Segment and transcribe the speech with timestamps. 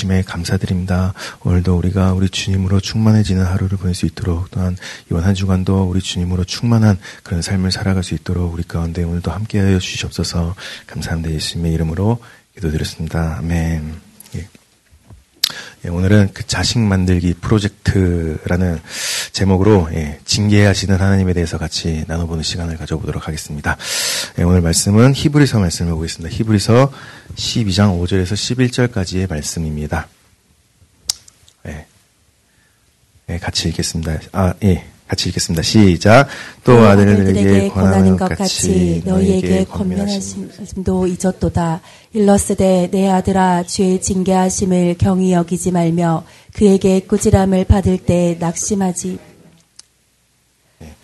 [0.00, 1.12] 주심에 감사드립니다.
[1.44, 4.76] 오늘도 우리가 우리 주님으로 충만해지는 하루를 보낼 수 있도록 또한
[5.10, 9.78] 이번 한 주간도 우리 주님으로 충만한 그런 삶을 살아갈 수 있도록 우리 가운데 오늘도 함께하여
[9.78, 10.54] 주시옵소서
[10.86, 11.34] 감사합니다.
[11.34, 12.18] 예수님의 이름으로
[12.54, 13.36] 기도드렸습니다.
[13.38, 14.09] 아멘.
[15.84, 18.80] 예, 오늘은 그 자식 만들기 프로젝트라는
[19.32, 23.76] 제목으로 예, 징계하시는 하나님에 대해서 같이 나눠보는 시간을 가져보도록 하겠습니다.
[24.38, 26.34] 예, 오늘 말씀은 히브리서 말씀을 보겠습니다.
[26.34, 26.92] 히브리서
[27.36, 28.32] 12장 5절에서
[28.92, 30.08] 11절까지의 말씀입니다.
[31.66, 31.86] 예,
[33.28, 34.18] 예 같이 읽겠습니다.
[34.32, 34.84] 아, 예.
[35.10, 35.62] 같이 읽겠습니다.
[35.62, 36.28] 시작.
[36.62, 41.80] 또 아들들에게 권하는 것 같이 너희에게 권면하심도 잊었도다.
[42.12, 46.24] 일러스되 내 아들아 주의 징계하심을 경히 여기지 말며
[46.54, 49.18] 그에게 꾸지람을 받을 때 낙심하지
[50.78, 50.94] 네.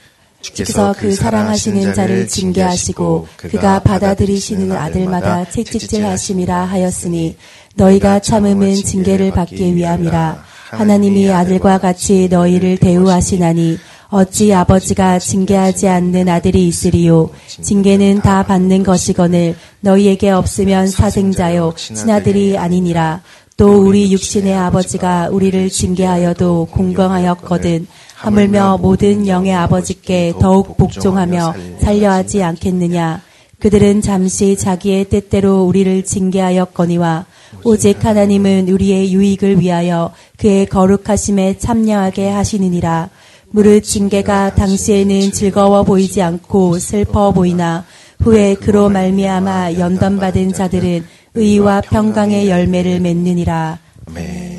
[0.41, 7.37] 주께서 그 사랑하시는 자를 징계하시고 그가 받아들이시는 아들마다 채찍질하심이라 하였으니
[7.75, 16.69] 너희가 참음은 징계를 받기 위함이라 하나님이 아들과 같이 너희를 대우하시나니 어찌 아버지가 징계하지 않는 아들이
[16.69, 17.31] 있으리요?
[17.47, 23.23] 징계는 다 받는 것이거늘 너희에게 없으면 사생자요 친아들이 아니니라.
[23.57, 27.87] 또 우리 육신의 아버지가 우리를 징계하여도 공경하였거든.
[28.15, 33.23] 하물며 모든 영의 아버지께 더욱 복종하며 살려하지 않겠느냐?
[33.59, 37.25] 그들은 잠시 자기의 뜻대로 우리를 징계하였거니와
[37.65, 43.09] 오직 하나님은 우리의 유익을 위하여 그의 거룩하심에 참여하게 하시느니라
[43.57, 47.87] 무릇 징계가 당시에는 즐거워 보이지 않고 슬퍼 보이나
[48.21, 53.79] 후에 그로 말미암아 연단받은 자들은 의와 평강의 열매를 맺느니라.
[54.15, 54.59] 네.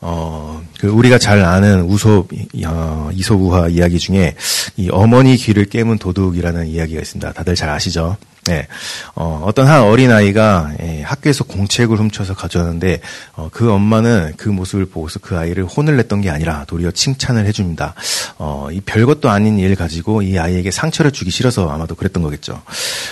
[0.00, 2.26] 어, 그 우리가 잘 아는 우솝
[2.66, 4.34] 어, 이솝우화 이야기 중에
[4.76, 7.32] 이 어머니 귀를 깨문 도둑이라는 이야기가 있습니다.
[7.32, 8.16] 다들 잘 아시죠?
[8.46, 8.66] 네.
[9.14, 13.00] 어, 어떤 한 어린아이가 예, 학교에서 공책을 훔쳐서 가져왔는데
[13.34, 17.94] 어, 그 엄마는 그 모습을 보고서 그 아이를 혼을 냈던 게 아니라 도리어 칭찬을 해줍니다.
[18.38, 22.62] 어, 이 별것도 아닌 일 가지고 이 아이에게 상처를 주기 싫어서 아마도 그랬던 거겠죠.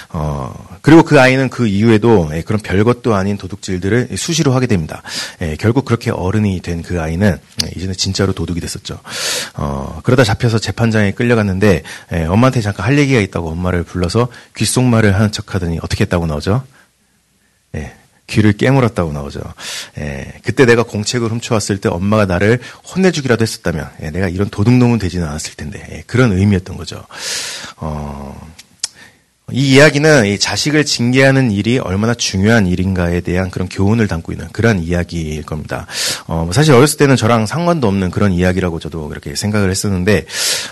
[0.08, 5.02] 어, 그리고 그 아이는 그 이후에도 예, 그런 별것도 아닌 도둑질들을 수시로 하게 됩니다.
[5.42, 9.00] 예, 결국 그렇게 어른이 된 그 아이는 예, 이제는 진짜로 도둑이 됐었죠.
[9.54, 15.14] 어, 그러다 잡혀서 재판장에 끌려 갔는데 예, 엄마한테 잠깐 할 얘기가 있다고 엄마를 불러서 귓속말을
[15.14, 16.64] 하는 척하더니 어떻게 했다고 나오죠?
[17.76, 17.94] 예,
[18.26, 19.40] 귀를 깨물었다고 나오죠.
[19.98, 22.60] 예, 그때 내가 공책을 훔쳐왔을 때 엄마가 나를
[22.94, 27.04] 혼내주기라도 했었다면 예, 내가 이런 도둑놈은 되지는 않았을 텐데 예, 그런 의미였던 거죠.
[27.76, 28.38] 어,
[29.52, 34.82] 이 이야기는 이 자식을 징계하는 일이 얼마나 중요한 일인가에 대한 그런 교훈을 담고 있는 그런
[34.82, 35.86] 이야기일 겁니다.
[36.26, 40.26] 어, 뭐 사실 어렸을 때는 저랑 상관도 없는 그런 이야기라고 저도 그렇게 생각을 했었는데,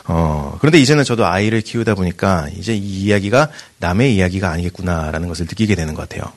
[0.07, 3.49] 어, 그런데 이제는 저도 아이를 키우다 보니까 이제 이 이야기가
[3.79, 6.33] 남의 이야기가 아니겠구나라는 것을 느끼게 되는 것 같아요.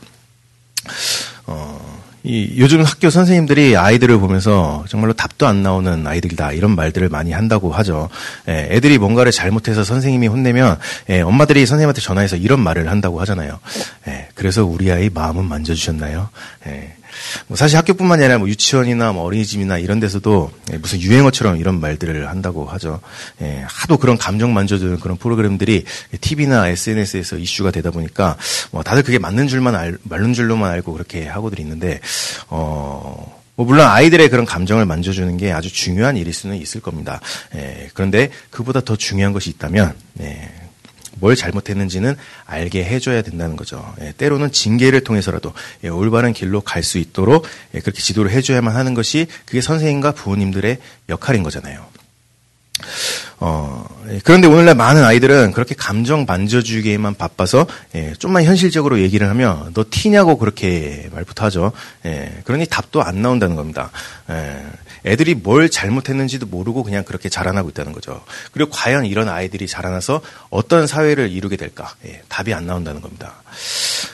[1.48, 7.32] 어, 이 요즘 학교 선생님들이 아이들을 보면서 정말로 답도 안 나오는 아이들이다 이런 말들을 많이
[7.32, 8.10] 한다고 하죠.
[8.50, 10.78] 예, 애들이 뭔가를 잘못해서 선생님이 혼내면
[11.10, 13.60] 예, 엄마들이 선생님한테 전화해서 이런 말을 한다고 하잖아요.
[14.08, 16.30] 예, 그래서 우리 아이 마음은 만져주셨나요?
[16.68, 16.94] 예,
[17.48, 22.30] 뭐 사실 학교뿐만 아니라 뭐 유치원이나 뭐 어린이집이나 이런 데서도 예, 무슨 유행어처럼 이런 말들을
[22.30, 23.00] 한다고 하죠.
[23.42, 25.84] 예, 하도 그런 감정 만져주는 그런 프로그램들이
[26.22, 28.38] TV나 SNS에서 이슈가 되다 보니까
[28.72, 32.00] 뭐 다들 그게 맞는 줄만 알, 맞는 줄로만 알고 그렇게 하고들 있는데
[32.50, 33.38] 어.
[33.58, 37.20] 뭐 물론 아이들의 그런 감정을 만져주는 게 아주 중요한 일일 수는 있을 겁니다.
[37.56, 40.52] 예, 그런데 그보다 더 중요한 것이 있다면 예,
[41.20, 43.94] 뭘 잘못했는지는 알게 해줘야 된다는 거죠.
[44.02, 48.94] 예, 때로는 징계를 통해서라도 예, 올바른 길로 갈 수 있도록 예, 그렇게 지도를 해줘야만 하는
[48.94, 50.78] 것이 그게 선생님과 부모님들의
[51.10, 51.86] 역할인 거잖아요.
[53.40, 59.72] 어, 예, 그런데 오늘날 많은 아이들은 그렇게 감정 만져주기에만 바빠서 예, 좀만 현실적으로 얘기를 하면
[59.74, 61.72] 너 티냐고 그렇게 말부터 하죠.
[62.06, 63.92] 예, 그러니 답도 안 나온다는 겁니다.
[64.30, 64.64] 예,
[65.08, 68.24] 애들이 뭘 잘못했는지도 모르고 그냥 그렇게 자라나고 있다는 거죠.
[68.52, 71.96] 그리고 과연 이런 아이들이 자라나서 어떤 사회를 이루게 될까?
[72.06, 73.34] 예, 답이 안 나온다는 겁니다.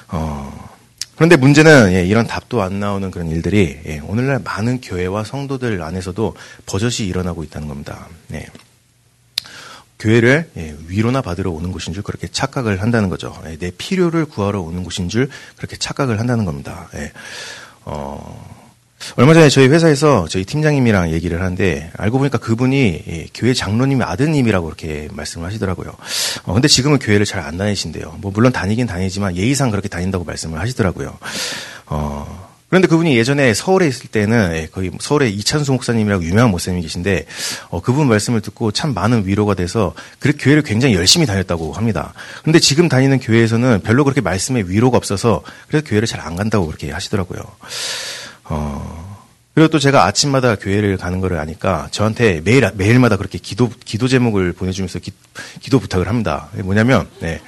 [0.09, 0.69] 어,
[1.15, 6.35] 그런데 문제는 예, 이런 답도 안 나오는 그런 일들이 예, 오늘날 많은 교회와 성도들 안에서도
[6.65, 8.07] 버젓이 일어나고 있다는 겁니다.
[8.33, 8.45] 예.
[9.99, 13.39] 교회를 예, 위로나 받으러 오는 곳인 줄 그렇게 착각을 한다는 거죠.
[13.45, 16.89] 예, 내 필요를 구하러 오는 곳인 줄 그렇게 착각을 한다는 겁니다.
[16.95, 17.11] 예.
[17.85, 18.52] 어,
[19.15, 24.65] 얼마 전에 저희 회사에서 저희 팀장님이랑 얘기를 하는데 알고 보니까 그분이 예, 교회 장로님의 아드님이라고
[24.65, 25.93] 그렇게 말씀을 하시더라고요.
[26.45, 28.19] 어, 근데 지금은 교회를 잘 안 다니신대요.
[28.21, 31.17] 뭐 물론 다니긴 다니지만 예의상 그렇게 다닌다고 말씀을 하시더라고요.
[31.87, 37.25] 어, 그런데 그분이 예전에 서울에 있을 때는 예, 거의 서울에 이찬수 목사님이라고 유명한 목사님이 계신데
[37.69, 42.13] 어, 그분 말씀을 듣고 참 많은 위로가 돼서 그 교회를 굉장히 열심히 다녔다고 합니다.
[42.41, 46.89] 그런데 지금 다니는 교회에서는 별로 그렇게 말씀에 위로가 없어서 그래서 교회를 잘 안 간다고 그렇게
[46.89, 47.41] 하시더라고요.
[48.45, 49.03] 어,
[49.53, 54.53] 그리고 또 제가 아침마다 교회를 가는 거를 아니까 저한테 매일 매일마다 그렇게 기도 기도 제목을
[54.53, 55.11] 보내주면서 기,
[55.69, 56.49] 도 부탁을 합니다.
[56.63, 57.39] 뭐냐면 네.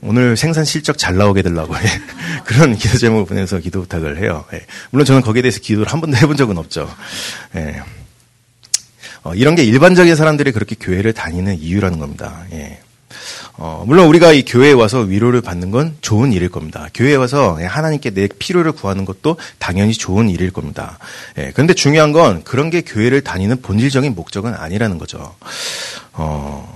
[0.00, 1.74] 오늘 생산 실적 잘 나오게 되려고
[2.44, 4.44] 그런 기도 제목을 보내서 기도 부탁을 해요.
[4.52, 4.64] 네.
[4.90, 6.94] 물론 저는 거기에 대해서 기도를 한 번도 해본 적은 없죠.
[7.52, 7.82] 네.
[9.24, 12.44] 어, 이런 게 일반적인 사람들이 그렇게 교회를 다니는 이유라는 겁니다.
[12.52, 12.78] 예.
[13.56, 16.88] 어, 물론 우리가 이 교회에 와서 위로를 받는 건 좋은 일일 겁니다.
[16.92, 20.98] 교회에 와서 하나님께 내 필요를 구하는 것도 당연히 좋은 일일 겁니다.
[21.38, 25.34] 예, 그런데 중요한 건 그런 게 교회를 다니는 본질적인 목적은 아니라는 거죠.
[26.14, 26.73] 어,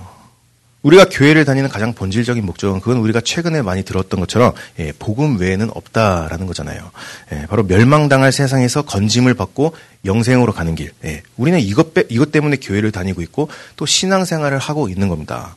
[0.81, 5.69] 우리가 교회를 다니는 가장 본질적인 목적은 그건 우리가 최근에 많이 들었던 것처럼 예, 복음 외에는
[5.73, 6.91] 없다라는 거잖아요.
[7.33, 10.91] 예, 바로 멸망당할 세상에서 건짐을 받고 영생으로 가는 길.
[11.03, 15.55] 예, 우리는 이것, 이것 때문에 교회를 다니고 있고 또 신앙생활을 하고 있는 겁니다.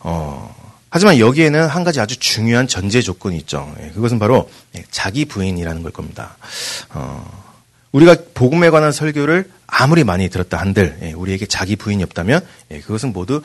[0.00, 0.54] 어,
[0.90, 3.74] 하지만 여기에는 한 가지 아주 중요한 전제 조건이 있죠.
[3.82, 6.36] 예, 그것은 바로 예, 자기 부인이라는 걸 겁니다.
[6.90, 7.42] 어,
[7.92, 13.14] 우리가 복음에 관한 설교를 아무리 많이 들었다 한들 예, 우리에게 자기 부인이 없다면 예, 그것은
[13.14, 13.42] 모두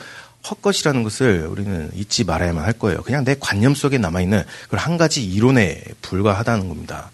[0.50, 3.02] 헛것이라는 것을 우리는 잊지 말아야만 할 거예요.
[3.02, 7.10] 그냥 내 관념 속에 남아있는 그런 한 가지 이론에 불과하다는 겁니다.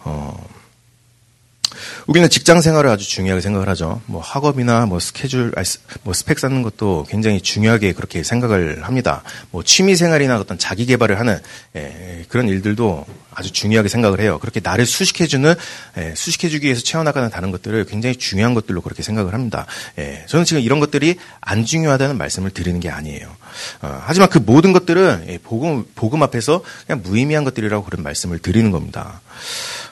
[0.00, 0.36] 어,
[2.10, 4.02] 우리는 직장 생활을 아주 중요하게 생각을 하죠.
[4.06, 5.52] 뭐 학업이나 뭐 스케줄,
[6.02, 9.22] 뭐 스펙 쌓는 것도 굉장히 중요하게 그렇게 생각을 합니다.
[9.52, 11.38] 뭐 취미 생활이나 어떤 자기 개발을 하는
[11.76, 14.40] 예, 그런 일들도 아주 중요하게 생각을 해요.
[14.40, 15.54] 그렇게 나를 수식해주는
[15.98, 19.66] 예, 수식해주기 위해서 채워나가는 다른 것들을 굉장히 중요한 것들로 그렇게 생각을 합니다.
[20.00, 23.28] 예, 저는 지금 이런 것들이 안 중요하다는 말씀을 드리는 게 아니에요.
[23.82, 28.72] 어, 하지만 그 모든 것들은 예, 복음 복음 앞에서 그냥 무의미한 것들이라고 그런 말씀을 드리는
[28.72, 29.20] 겁니다.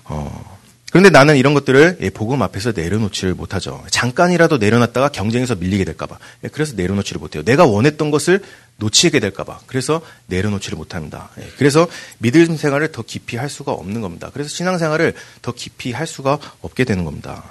[0.03, 0.58] 어,
[0.91, 3.85] 그런데 나는 이런 것들을 예, 복음 앞에서 내려놓지를 못하죠.
[3.91, 6.19] 잠깐이라도 내려놨다가 경쟁에서 밀리게 될까봐.
[6.45, 7.43] 예, 그래서 내려놓지를 못해요.
[7.43, 8.41] 내가 원했던 것을
[8.77, 9.61] 놓치게 될까봐.
[9.67, 11.31] 그래서 내려놓지를 못합니다.
[11.39, 11.89] 예, 그래서
[12.19, 14.31] 믿음 생활을 더 깊이 할 수가 없는 겁니다.
[14.33, 17.45] 그래서 신앙 생활을 더 깊이 할 수가 없게 되는 겁니다.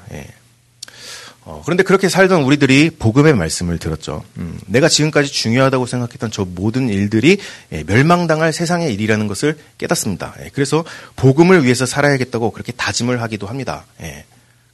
[1.49, 4.21] 어, 그런데 그렇게 살던 우리들이 복음의 말씀을 들었죠.
[4.35, 7.37] 음, 내가 지금까지 중요하다고 생각했던 저 모든 일들이
[7.71, 10.35] 예, 멸망당할 세상의 일이라는 것을 깨닫습니다.
[10.41, 10.83] 예, 그래서
[11.15, 13.85] 복음을 위해서 살아야겠다고 그렇게 다짐을 하기도 합니다.
[14.01, 14.25] 예,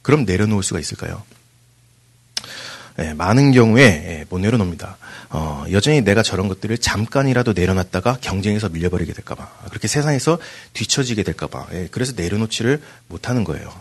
[0.02, 1.22] 그럼 내려놓을 수가 있을까요?
[2.98, 4.96] 예, 많은 경우에 예, 못 내려놓습니다.
[5.30, 10.38] 어, 여전히 내가 저런 것들을 잠깐이라도 내려놨다가 경쟁에서 밀려버리게 될까봐 그렇게 세상에서
[10.72, 13.72] 뒤처지게 될까봐 예, 그래서 내려놓지를 못하는 거예요.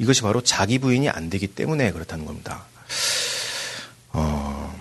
[0.00, 0.04] 예.
[0.04, 2.64] 이것이 바로 자기 부인이 안 되기 때문에 그렇다는 겁니다.
[4.12, 4.74] 어,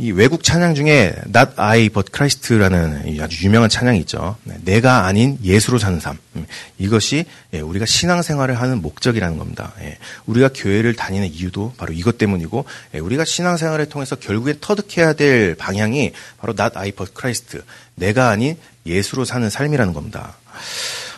[0.00, 4.36] 이 외국 찬양 중에 Not I But Christ라는 아주 유명한 찬양이 있죠.
[4.44, 6.16] 네, 내가 아닌 예수로 사는 삶.
[6.36, 6.46] 음,
[6.78, 9.72] 이것이 예, 우리가 신앙생활을 하는 목적이라는 겁니다.
[9.80, 12.64] 예, 우리가 교회를 다니는 이유도 바로 이것 때문이고
[12.94, 17.60] 예, 우리가 신앙생활을 통해서 결국에 터득해야 될 방향이 바로 Not I But Christ.
[17.96, 18.56] 내가 아닌
[18.86, 20.36] 예수로 사는 삶이라는 겁니다.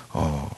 [0.08, 0.48] 어,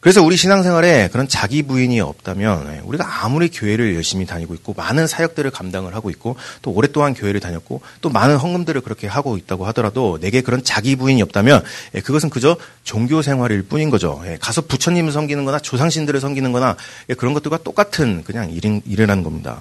[0.00, 5.06] 그래서 우리 신앙생활에 그런 자기 부인이 없다면 예, 우리가 아무리 교회를 열심히 다니고 있고 많은
[5.06, 10.18] 사역들을 감당을 하고 있고 또 오랫동안 교회를 다녔고 또 많은 헌금들을 그렇게 하고 있다고 하더라도
[10.18, 11.62] 내게 그런 자기 부인이 없다면
[11.94, 14.22] 예, 그것은 그저 종교 생활일 뿐인 거죠.
[14.24, 16.76] 예, 가서 부처님을 섬기는 거나 조상신들을 섬기는 거나
[17.18, 19.60] 그런 것들과 똑같은 그냥 일이라는 겁니다.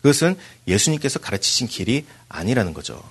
[0.00, 3.02] 그것은 예수님께서 가르치신 길이 아니라는 거죠.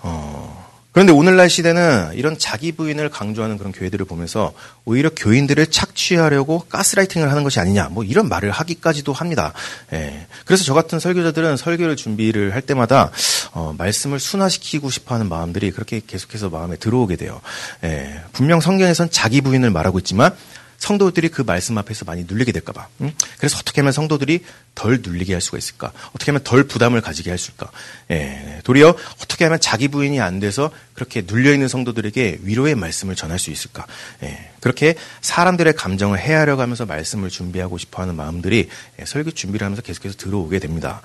[0.00, 0.65] 어...
[0.96, 4.54] 그런데 오늘날 시대는 이런 자기 부인을 강조하는 그런 교회들을 보면서
[4.86, 9.52] 오히려 교인들을 착취하려고 가스라이팅을 하는 것이 아니냐, 뭐 이런 말을 하기까지도 합니다.
[9.92, 10.26] 예.
[10.46, 13.10] 그래서 저 같은 설교자들은 설교를 준비를 할 때마다
[13.52, 17.42] 어, 말씀을 순화시키고 싶어하는 마음들이 그렇게 계속해서 마음에 들어오게 돼요.
[17.84, 18.22] 예.
[18.32, 20.34] 분명 성경에선 자기 부인을 말하고 있지만
[20.78, 22.88] 성도들이 그 말씀 앞에서 많이 눌리게 될까봐.
[23.02, 23.12] 응?
[23.38, 25.92] 그래서 어떻게 하면 성도들이 덜 눌리게 할 수가 있을까?
[26.10, 27.70] 어떻게 하면 덜 부담을 가지게 할 수 있을까?
[28.10, 33.38] 예, 도리어 어떻게 하면 자기 부인이 안 돼서 그렇게 눌려 있는 성도들에게 위로의 말씀을 전할
[33.38, 33.86] 수 있을까?
[34.22, 38.68] 예, 그렇게 사람들의 감정을 헤아려 가면서 말씀을 준비하고 싶어하는 마음들이
[39.00, 41.02] 예, 설교 준비를 하면서 계속해서 들어오게 됩니다.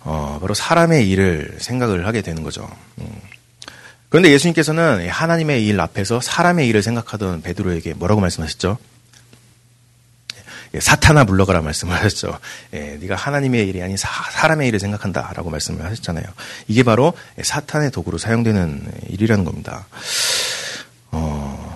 [0.00, 2.68] 어, 바로 사람의 일을 생각을 하게 되는 거죠.
[3.00, 3.08] 음.
[4.08, 8.78] 그런데 예수님께서는 하나님의 일 앞에서 사람의 일을 생각하던 베드로에게 뭐라고 말씀하셨죠?
[10.74, 12.38] 예, 사탄아 물러가라 말씀을 하셨죠.
[12.74, 16.24] 예, 네가 하나님의 일이 아닌 사, 람의 일을 생각한다라고 말씀을 하셨잖아요.
[16.68, 19.86] 이게 바로 사탄의 도구로 사용되는 일이라는 겁니다.
[21.10, 21.66] 어,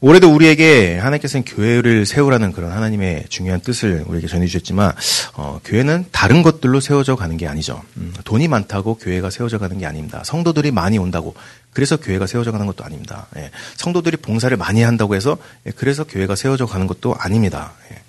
[0.00, 4.92] 올해도 우리에게 하나님께서는 교회를 세우라는 그런 하나님의 중요한 뜻을 우리에게 전해주셨지만
[5.34, 7.82] 어, 교회는 다른 것들로 세워져 가는 게 아니죠.
[7.96, 10.22] 음, 돈이 많다고 교회가 세워져 가는 게 아닙니다.
[10.24, 11.34] 성도들이 많이 온다고
[11.72, 13.26] 그래서 교회가 세워져 가는 것도 아닙니다.
[13.36, 17.72] 예, 성도들이 봉사를 많이 한다고 해서 예, 그래서 교회가 세워져 가는 것도 아닙니다.
[17.92, 18.07] 예.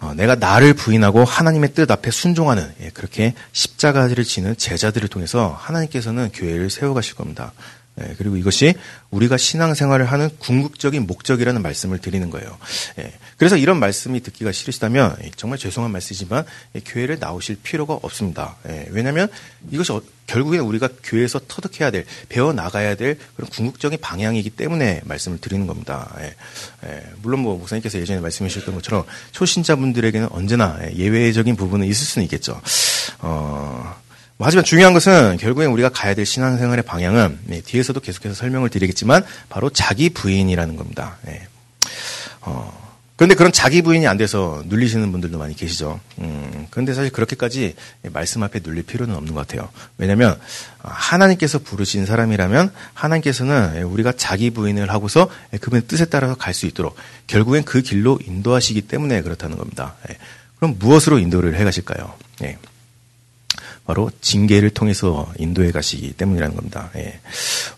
[0.00, 6.30] 어, 내가 나를 부인하고 하나님의 뜻 앞에 순종하는 예, 그렇게 십자가를 지는 제자들을 통해서 하나님께서는
[6.32, 7.52] 교회를 세워가실 겁니다.
[8.00, 8.74] 예, 그리고 이것이
[9.10, 12.56] 우리가 신앙생활을 하는 궁극적인 목적이라는 말씀을 드리는 거예요.
[12.98, 16.44] 예, 그래서 이런 말씀이 듣기가 싫으시다면 정말 죄송한 말씀이지만
[16.84, 18.56] 교회를 나오실 필요가 없습니다.
[18.68, 19.28] 예, 왜냐하면
[19.70, 25.38] 이것이 어, 결국에는 우리가 교회에서 터득해야 될, 배워 나가야 될 그런 궁극적인 방향이기 때문에 말씀을
[25.38, 26.14] 드리는 겁니다.
[26.20, 26.34] 예,
[26.86, 32.60] 예, 물론 뭐 목사님께서 예전에 말씀해 주셨던 것처럼 초신자분들에게는 언제나 예외적인 부분은 있을 수는 있겠죠.
[33.20, 33.96] 어,
[34.38, 39.24] 뭐 하지만 중요한 것은 결국엔 우리가 가야 될 신앙생활의 방향은 네, 뒤에서도 계속해서 설명을 드리겠지만
[39.48, 41.18] 바로 자기 부인이라는 겁니다.
[41.22, 41.46] 네.
[42.42, 45.98] 어, 그런데 그런 자기 부인이 안 돼서 눌리시는 분들도 많이 계시죠.
[46.20, 47.74] 음, 그런데 사실 그렇게까지
[48.12, 49.68] 말씀 앞에 눌릴 필요는 없는 것 같아요.
[49.96, 50.38] 왜냐하면
[50.78, 55.28] 하나님께서 부르신 사람이라면 하나님께서는 우리가 자기 부인을 하고서
[55.60, 56.94] 그분의 뜻에 따라서 갈 수 있도록
[57.26, 59.96] 결국엔 그 길로 인도하시기 때문에 그렇다는 겁니다.
[60.08, 60.16] 예.
[60.60, 62.14] 그럼 무엇으로 인도를 해 가실까요?
[62.44, 62.56] 예.
[63.88, 66.90] 바로 징계를 통해서 인도해 가시기 때문이라는 겁니다.
[66.96, 67.20] 예.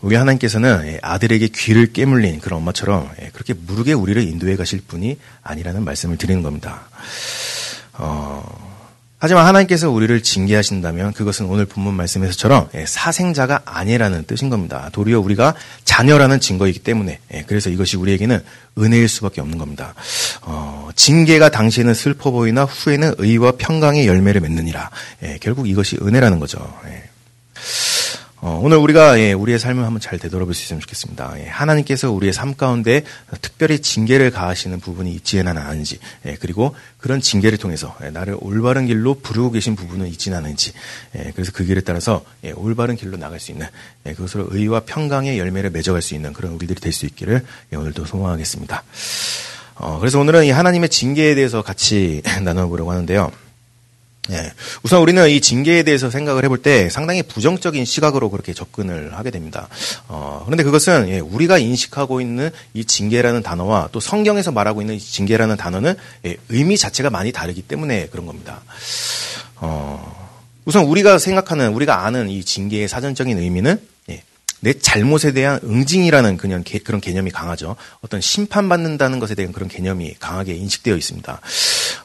[0.00, 5.18] 우리 하나님께서는 예, 아들에게 귀를 깨물린 그런 엄마처럼 예, 그렇게 무르게 우리를 인도해 가실 분이
[5.44, 6.88] 아니라는 말씀을 드리는 겁니다.
[7.92, 8.69] 어,
[9.22, 14.88] 하지만 하나님께서 우리를 징계하신다면 그것은 오늘 본문 말씀에서처럼 예, 사생자가 아니라는 뜻인 겁니다.
[14.92, 18.42] 도리어 우리가 자녀라는 증거이기 때문에 예, 그래서 이것이 우리에게는
[18.78, 19.94] 은혜일 수밖에 없는 겁니다.
[20.40, 24.88] 어, 징계가 당시에는 슬퍼 보이나 후에는 의와 평강의 열매를 맺느니라.
[25.24, 26.58] 예, 결국 이것이 은혜라는 거죠.
[28.42, 31.34] 어, 오늘 우리가 예, 우리의 삶을 한번 잘 되돌아볼 수 있으면 좋겠습니다.
[31.40, 33.04] 예, 하나님께서 우리의 삶 가운데
[33.42, 39.14] 특별히 징계를 가하시는 부분이 있지는 않은지, 예, 그리고 그런 징계를 통해서 예, 나를 올바른 길로
[39.14, 40.72] 부르고 계신 부분은 있지는 않은지,
[41.16, 43.66] 예, 그래서 그 길에 따라서 예, 올바른 길로 나갈 수 있는
[44.04, 48.82] 그것으로 의와 평강의 열매를 맺어갈 수 있는 그런 우리들이 될 수 있기를 오늘도 소망하겠습니다.
[49.76, 53.30] 어, 그래서 오늘은 이 하나님의 징계에 대해서 같이 나눠보려고 하는데요.
[54.30, 54.52] 예.
[54.82, 59.68] 우선 우리는 이 징계에 대해서 생각을 해볼 때 상당히 부정적인 시각으로 그렇게 접근을 하게 됩니다.
[60.08, 65.00] 어, 그런데 그것은 예, 우리가 인식하고 있는 이 징계라는 단어와 또 성경에서 말하고 있는 이
[65.00, 65.94] 징계라는 단어는
[66.26, 68.62] 예, 의미 자체가 많이 다르기 때문에 그런 겁니다.
[69.56, 70.30] 어,
[70.64, 73.80] 우선 우리가 생각하는 우리가 아는 이 징계의 사전적인 의미는
[74.60, 77.76] 내 잘못에 대한 응징이라는 그냥 그런 개념이 강하죠.
[78.02, 81.40] 어떤 심판받는다는 것에 대한 그런 개념이 강하게 인식되어 있습니다.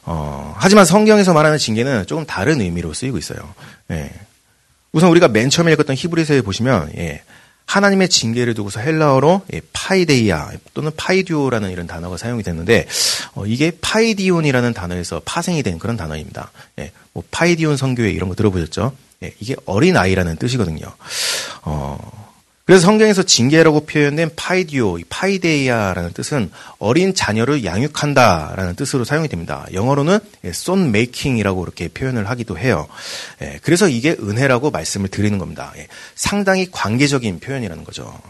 [0.04, 3.54] 어, 하지만 성경에서 말하는 징계는 조금 다른 의미로 쓰이고 있어요.
[3.90, 4.10] 예.
[4.92, 7.22] 우선 우리가 맨 처음에 읽었던 히브리서에 보시면 예,
[7.66, 12.86] 하나님의 징계를 두고서 헬라어로 예, 파이데이아 또는 파이디오라는 이런 단어가 사용이 됐는데
[13.34, 16.50] 어, 이게 파이디온이라는 단어에서 파생이 된 그런 단어입니다.
[16.78, 18.92] 예, 뭐 파이디온 선교회 이런 거 들어보셨죠?
[19.24, 20.86] 예, 이게 어린 아이라는 뜻이거든요.
[21.62, 22.25] 어,
[22.66, 29.64] 그래서 성경에서 징계라고 표현된 파이디오, 파이데이아라는 뜻은 어린 자녀를 양육한다라는 뜻으로 사용이 됩니다.
[29.72, 30.18] 영어로는
[30.52, 32.88] 손 메이킹이라고 이렇게 표현을 하기도 해요.
[33.40, 35.72] 예, 그래서 이게 은혜라고 말씀을 드리는 겁니다.
[35.76, 38.20] 예, 상당히 관계적인 표현이라는 거죠.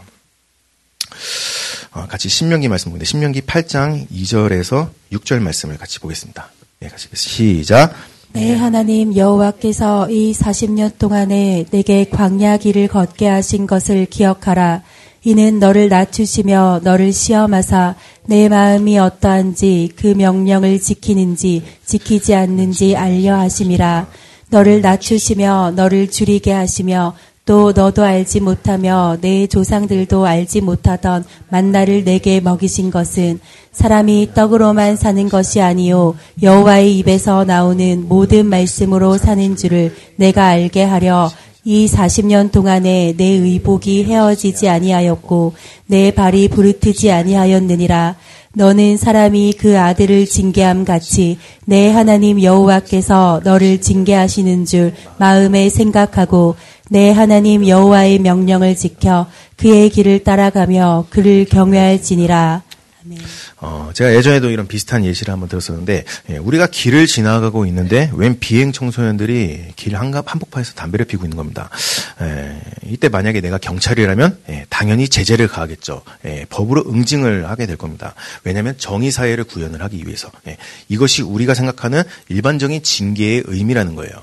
[1.93, 6.51] 어, 같이 신명기 말씀 보는데 신명기 8장 2절에서 6절 말씀을 같이 보겠습니다.
[6.79, 7.91] 네, 같이 시작.
[8.37, 14.83] 내 하나님 여호와께서 이 40년 동안에 내게 광야 길을 걷게 하신 것을 기억하라.
[15.23, 17.95] 이는 너를 낮추시며 너를 시험하사
[18.27, 24.05] 내 마음이 어떠한지 그 명령을 지키는지 지키지 않는지 알려 하심이라.
[24.51, 27.15] 너를 낮추시며 너를 줄이게 하시며
[27.47, 33.39] 또 너도 알지 못하며 내 조상들도 알지 못하던 만나를 내게 먹이신 것은
[33.71, 41.31] 사람이 떡으로만 사는 것이 아니요 여호와의 입에서 나오는 모든 말씀으로 사는 줄을 내가 알게 하려
[41.63, 45.53] 이 40년 동안에 내 의복이 헤어지지 아니하였고
[45.87, 48.15] 내 발이 부르트지 아니하였느니라.
[48.53, 56.55] 너는 사람이 그 아들을 징계함 같이 내 하나님 여호와께서 너를 징계하시는 줄 마음에 생각하고
[56.89, 59.27] 내 하나님 여호와의 명령을 지켜
[59.57, 62.63] 그의 길을 따라가며 그를 경외할지니라.
[63.59, 68.71] 어, 제가 예전에도 이런 비슷한 예시를 한번 들었었는데, 예, 우리가 길을 지나가고 있는데, 웬 비행
[68.71, 71.69] 청소년들이 길 한갑, 한복판에서 담배를 피고 있는 겁니다.
[72.21, 76.01] 예, 이때 만약에 내가 경찰이라면, 예, 당연히 제재를 가하겠죠.
[76.25, 78.13] 예, 법으로 응징을 하게 될 겁니다.
[78.43, 80.29] 왜냐하면 정의 사회를 구현을 하기 위해서.
[80.47, 80.57] 예,
[80.89, 84.13] 이것이 우리가 생각하는 일반적인 징계의 의미라는 거예요.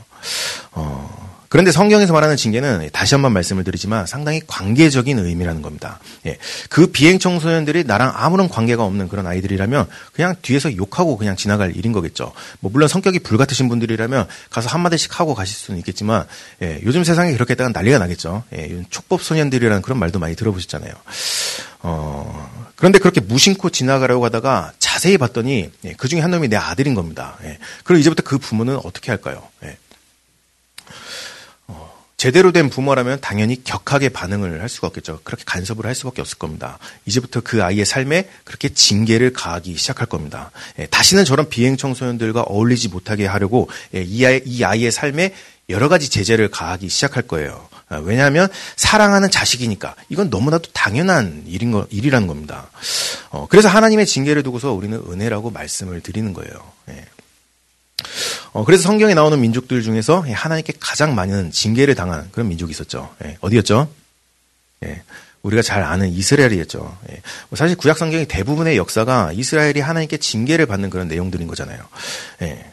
[0.73, 1.24] 어,
[1.55, 6.01] 그런데 성경에서 말하는 징계는 다시 한번 말씀을 드리지만 상당히 관계적인 의미라는 겁니다.
[6.27, 6.37] 예.
[6.69, 11.93] 그 비행 청소년들이 나랑 아무런 관계가 없는 그런 아이들이라면 그냥 뒤에서 욕하고 그냥 지나갈 일인
[11.93, 12.33] 거겠죠.
[12.59, 16.27] 뭐 물론 성격이 불같으신 분들이라면 가서 한마디씩 하고 가실 수는 있겠지만
[16.63, 16.81] 예.
[16.83, 18.43] 요즘 세상에 그렇게 했다가 난리가 나겠죠.
[18.57, 18.83] 예.
[18.91, 20.93] 촉법 소년들이라는 그런 말도 많이 들어보셨잖아요.
[21.83, 26.95] 어, 그런데 그렇게 무심코 지나가려고 하다가 자세히 봤더니 예, 그 중에 한 놈이 내 아들인
[26.95, 27.39] 겁니다.
[27.45, 27.59] 예.
[27.85, 29.47] 그리고 이제부터 그 부모는 어떻게 할까요?
[29.63, 29.77] 예.
[32.25, 35.21] 제대로 된 부모라면 당연히 격하게 반응을 할 수가 없겠죠.
[35.25, 36.79] 그렇게 간섭을 할 수밖에 없을 겁니다.
[37.05, 40.51] 이제부터 그 아이의 삶에 그렇게 징계를 가하기 시작할 겁니다.
[40.79, 45.35] 예, 다시는 저런 비행 청소년들과 어울리지 못하게 하려고 예, 이, 아이, 이 아이의 삶에
[45.69, 47.69] 여러 가지 제재를 가하기 시작할 거예요.
[47.91, 52.71] 아, 왜냐하면 사랑하는 자식이니까 이건 너무나도 당연한 일인 거, 일이라는 겁니다.
[53.29, 56.73] 어, 그래서 하나님의 징계를 두고서 우리는 은혜라고 말씀을 드리는 거예요.
[56.89, 57.05] 예.
[58.53, 63.15] 어, 그래서 성경에 나오는 민족들 중에서 하나님께 가장 많은 징계를 당한 그런 민족이 있었죠.
[63.25, 63.89] 예, 어디였죠?
[64.85, 65.03] 예,
[65.43, 66.99] 우리가 잘 아는 이스라엘이었죠.
[67.11, 71.83] 예, 뭐 사실 구약 성경의 대부분의 역사가 이스라엘이 하나님께 징계를 받는 그런 내용들인 거잖아요.
[72.43, 72.65] 예,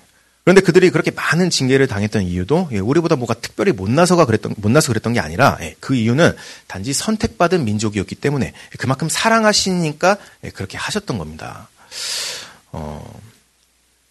[0.44, 5.14] 그런데 그들이 그렇게 많은 징계를 당했던 이유도 예, 우리보다 뭐가 특별히 못나서가 그랬던 못나서 그랬던
[5.14, 6.36] 게 아니라 예, 그 이유는
[6.68, 11.70] 단지 선택받은 민족이었기 때문에 그만큼 사랑하시니까 예, 그렇게 하셨던 겁니다.
[12.72, 13.22] 어,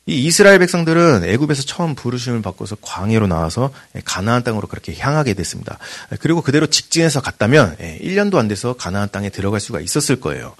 [0.07, 3.73] 이 이스라엘 백성들은 애굽에서 처음 부르심을 받고서 광해로 나와서
[4.05, 5.79] 가나안 땅으로 그렇게 향하게 됐습니다.
[6.21, 10.57] 그리고 그대로 직진해서 갔다면 1년도 안 돼서 가나안 땅에 들어갈 수가 있었을 거예요.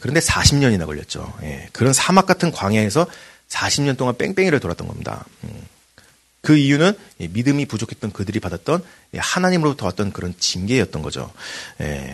[0.00, 1.32] 그런데 40년이나 걸렸죠.
[1.72, 3.06] 그런 사막 같은 광야에서
[3.48, 5.24] 40년 동안 뺑뺑이를 돌았던 겁니다.
[5.44, 5.50] 음.
[6.42, 8.82] 그 이유는 믿음이 부족했던 그들이 받았던
[9.16, 11.32] 하나님으로부터 왔던 그런 징계였던 거죠.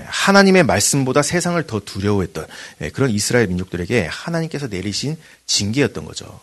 [0.07, 2.47] 하나님의 말씀보다 세상을 더 두려워했던
[2.93, 5.17] 그런 이스라엘 민족들에게 하나님께서 내리신
[5.47, 6.41] 징계였던 거죠.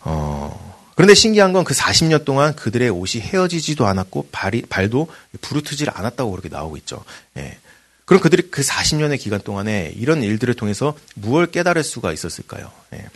[0.00, 5.08] 어, 그런데 신기한 건 그 40년 동안 그들의 옷이 헤어지지도 않았고 발이, 발도
[5.40, 7.04] 부르트질 않았다고 그렇게 나오고 있죠.
[7.36, 7.58] 예.
[8.04, 12.70] 그럼 그들이 그 40년의 기간 동안에 이런 일들을 통해서 무엇을 깨달을 수가 있었을까요?
[12.92, 13.06] 예.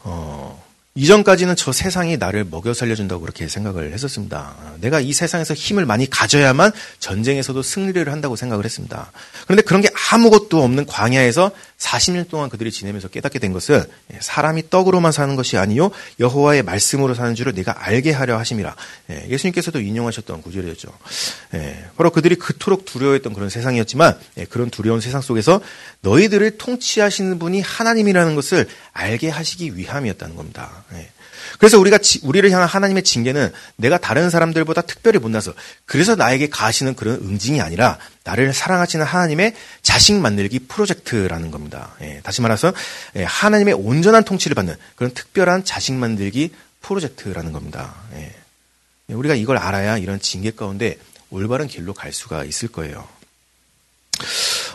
[0.00, 0.64] 어,
[0.94, 4.56] 이전까지는 저 세상이 나를 먹여 살려준다고 그렇게 생각을 했었습니다.
[4.80, 9.12] 내가 이 세상에서 힘을 많이 가져야만 전쟁에서도 승리를 한다고 생각을 했습니다.
[9.44, 13.84] 그런데 그런 게 아무것도 없는 광야에서 40년 동안 그들이 지내면서 깨닫게 된 것은
[14.18, 18.74] 사람이 떡으로만 사는 것이 아니요 여호와의 말씀으로 사는 줄을 내가 알게 하려 하심이라.
[19.10, 20.88] 예, 예수님께서도 인용하셨던 구절이었죠.
[21.54, 25.60] 예, 바로 그들이 그토록 두려워했던 그런 세상이었지만 예, 그런 두려운 세상 속에서
[26.00, 30.84] 너희들을 통치하시는 분이 하나님이라는 것을 알게 하시기 위함이었다는 겁니다.
[31.58, 31.68] 예.
[31.68, 35.52] 그래서 우리가 우리를 향한 하나님의 징계는 내가 다른 사람들보다 특별히 못나서
[35.84, 41.94] 그래서 나에게 가하시는 그런 응징이 아니라 나를 사랑하시는 하나님의 자식 만들기 프로젝트라는 겁니다.
[42.00, 42.72] 예, 다시 말해서
[43.16, 47.94] 예, 하나님의 온전한 통치를 받는 그런 특별한 자식 만들기 프로젝트라는 겁니다.
[48.14, 48.34] 예.
[49.10, 50.96] 예 우리가 이걸 알아야 이런 징계 가운데
[51.30, 53.06] 올바른 길로 갈 수가 있을 거예요.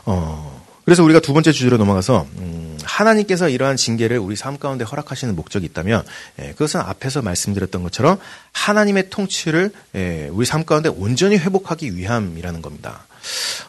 [0.06, 5.36] 어, 그래서 우리가 두 번째 주제로 넘어가서 음, 하나님께서 이러한 징계를 우리 삶 가운데 허락하시는
[5.36, 6.06] 목적이 있다면
[6.40, 8.20] 예, 그것은 앞에서 말씀드렸던 것처럼
[8.52, 13.06] 하나님의 통치를 예, 우리 삶 가운데 온전히 회복하기 위함이라는 겁니다.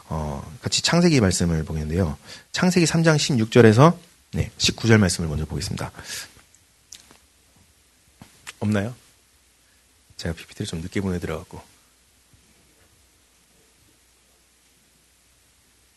[0.09, 2.17] 어, 같이 창세기 말씀을 보겠는데요.
[2.51, 3.97] 창세기 3장 16절에서
[4.33, 5.91] 네, 19절 말씀을 먼저 보겠습니다.
[8.59, 8.93] 없나요?
[10.17, 11.74] 제가 PPT를 좀 늦게 보내드려갖고.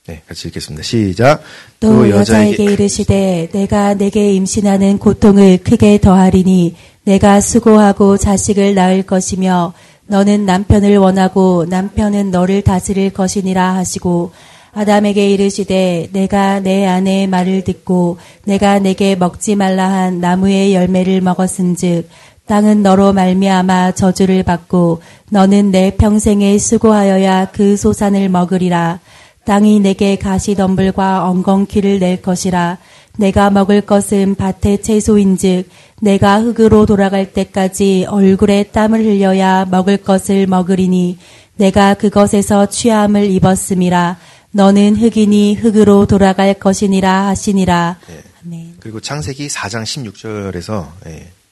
[0.09, 0.83] 네, 같이 읽겠습니다.
[0.83, 1.42] 시작.
[1.81, 9.03] 또, 또 여자에게, 여자에게 이르시되 내가 내게 임신하는 고통을 크게 더하리니 내가 수고하고 자식을 낳을
[9.03, 9.75] 것이며
[10.07, 14.33] 너는 남편을 원하고 남편은 너를 다스릴 것이니라 하시고
[14.73, 18.16] 아담에게 이르시되 내가 내 아내의 말을 듣고
[18.47, 22.09] 내가 내게 먹지 말라 한 나무의 열매를 먹었은즉
[22.47, 29.01] 땅은 너로 말미암아 저주를 받고 너는 내 평생에 수고하여야 그 소산을 먹으리라
[29.48, 32.76] 땅이 내게 가시덤불과 엉겅퀴를 낼 것이라
[33.16, 35.70] 내가 먹을 것은 밭의 채소인즉
[36.02, 41.18] 내가 흙으로 돌아갈 때까지 얼굴에 땀을 흘려야 먹을 것을 먹으리니
[41.56, 44.18] 내가 그것에서 취함을 입었음이라
[44.50, 47.96] 너는 흙이니 흙으로 돌아갈 것이니라 하시니라.
[48.06, 48.22] 네.
[48.44, 48.76] 아멘.
[48.80, 50.88] 그리고 창세기 4장 16절에서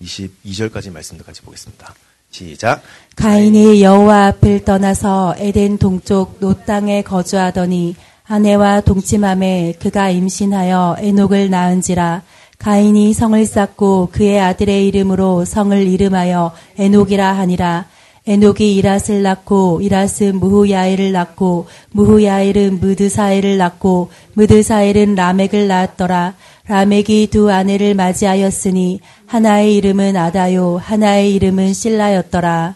[0.02, 1.94] 22절까지 말씀도 같이 보겠습니다.
[2.36, 2.82] 시작.
[3.16, 12.22] 가인이 여호와 앞을 떠나서 에덴 동쪽 노 땅에 거주하더니 아내와 동침함에 그가 임신하여 에녹을 낳은지라
[12.58, 17.86] 가인이 성을 쌓고 그의 아들의 이름으로 성을 이름하여 에녹이라 하니라
[18.28, 26.34] 에녹이 이랏을 낳고 이랏은 무후야엘을 낳고 무후야엘은 무드사엘을 낳고 무드사엘은 라멕을 낳았더라
[26.66, 32.74] 라멕이 두 아내를 맞이하였으니 하나의 이름은 아다요 하나의 이름은 실라였더라.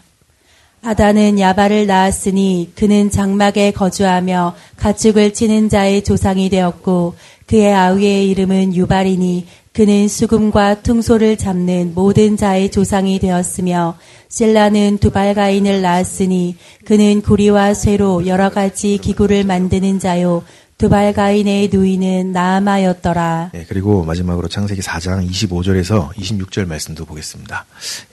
[0.83, 9.47] 아다는 야발을 낳았으니 그는 장막에 거주하며 가축을 치는 자의 조상이 되었고 그의 아우의 이름은 유발이니
[9.81, 13.97] 그는 수금과 퉁소를 잡는 모든 자의 조상이 되었으며
[14.29, 20.45] 실라는 두발가인을 낳았으니 그는 구리와 쇠로 여러 가지 기구를 만드는 자요
[20.77, 23.53] 두발가인의 누이는 나아마였더라.
[23.55, 27.65] 예, 그리고 마지막으로 창세기 4장 25절에서 26절 말씀도 보겠습니다.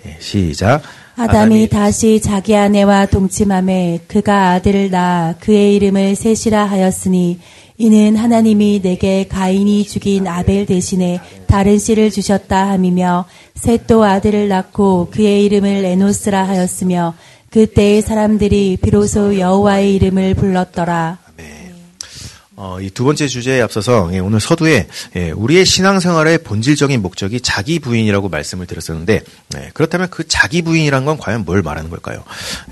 [0.05, 0.83] 예, 시작.
[1.15, 7.39] 아담이, 아담이 다시 자기 아내와 동침함에 그가 아들을 낳아 그의 이름을 셋이라 하였으니
[7.79, 15.45] 이는 하나님이 내게 가인이 죽인 아벨 대신에 다른 씨를 주셨다 함이며 셋도 아들을 낳고 그의
[15.45, 17.13] 이름을 에노스라 하였으며
[17.51, 21.26] 그때의 사람들이 비로소 여호와의 이름을 불렀더라.
[22.59, 27.77] 어, 이 두 번째 주제에 앞서서 예, 오늘 서두에 예, 우리의 신앙생활의 본질적인 목적이 자기
[27.77, 29.21] 부인이라고 말씀을 드렸었는데
[29.57, 32.23] 예, 그렇다면 그 자기 부인이란 건 과연 뭘 말하는 걸까요?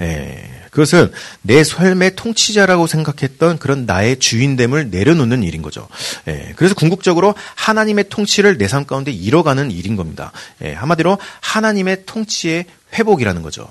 [0.02, 1.12] 예, 그것은
[1.44, 5.88] 내 삶의 통치자라고 생각했던 그런 나의 주인됨을 내려놓는 일인 거죠.
[6.28, 10.32] 예, 그래서 궁극적으로 하나님의 통치를 내 삶 가운데 이뤄가는 일인 겁니다.
[10.64, 12.66] 예, 한마디로 하나님의 통치의
[12.98, 13.68] 회복이라는 거죠.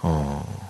[0.00, 0.67] 어,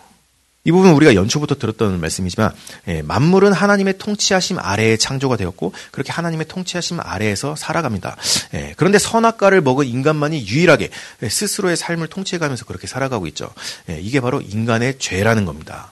[0.68, 2.52] 이 부분은 우리가 연초부터 들었던 말씀이지만
[2.88, 8.18] 예, 만물은 하나님의 통치하심 아래에 창조가 되었고 그렇게 하나님의 통치하심 아래에서 살아갑니다.
[8.52, 10.90] 예, 그런데 선악과를 먹은 인간만이 유일하게
[11.26, 13.50] 스스로의 삶을 통치해가면서 그렇게 살아가고 있죠.
[13.88, 15.90] 예, 이게 바로 인간의 죄라는 겁니다.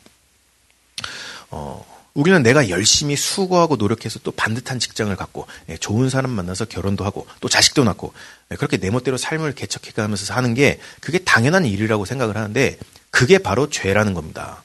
[1.50, 7.02] 어, 우리는 내가 열심히 수고하고 노력해서 또 반듯한 직장을 갖고 예, 좋은 사람 만나서 결혼도
[7.02, 8.12] 하고 또 자식도 낳고
[8.50, 12.76] 예, 그렇게 내 멋대로 삶을 개척해가면서 사는 게 그게 당연한 일이라고 생각을 하는데
[13.10, 14.62] 그게 바로 죄라는 겁니다.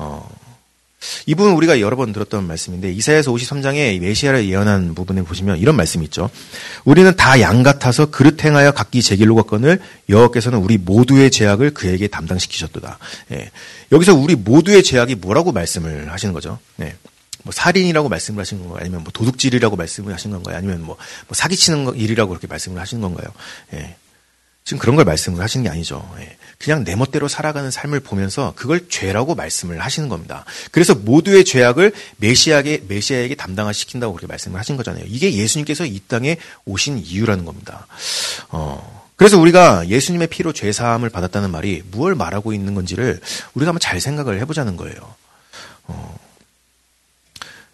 [0.00, 0.26] 어,
[1.26, 6.04] 이 부분 우리가 여러 번 들었던 말씀인데 이사야서 53장에 메시아를 예언한 부분에 보시면 이런 말씀이
[6.04, 6.30] 있죠.
[6.84, 12.06] 우리는 다 양 같아서 그릇 행하여 각기 제 길로 갔거늘 여호와께서는 우리 모두의 죄악을 그에게
[12.08, 12.98] 담당시키셨도다.
[13.32, 13.50] 예.
[13.92, 16.58] 여기서 우리 모두의 죄악이 뭐라고 말씀을 하시는 거죠?
[16.80, 16.96] 예.
[17.42, 18.80] 뭐 살인이라고 말씀을 하시는 건가요?
[18.82, 20.56] 아니면 뭐 도둑질이라고 말씀을 하신 건가요?
[20.56, 20.96] 아니면 뭐,
[21.28, 23.28] 뭐 사기치는 일이라고 그렇게 말씀을 하시는 건가요?
[23.74, 23.96] 예.
[24.64, 26.08] 지금 그런 걸 말씀을 하시는 게 아니죠.
[26.20, 26.36] 예.
[26.58, 30.44] 그냥 내 멋대로 살아가는 삶을 보면서 그걸 죄라고 말씀을 하시는 겁니다.
[30.70, 35.04] 그래서 모두의 죄악을 메시아에게, 메시아에게 담당을 시킨다고 그렇게 말씀을 하신 거잖아요.
[35.06, 37.86] 이게 예수님께서 이 땅에 오신 이유라는 겁니다.
[38.50, 43.20] 어, 그래서 우리가 예수님의 피로 죄사함을 받았다는 말이 무엇을 말하고 있는 건지를
[43.54, 45.14] 우리가 한번 잘 생각을 해보자는 거예요.
[45.84, 46.16] 어,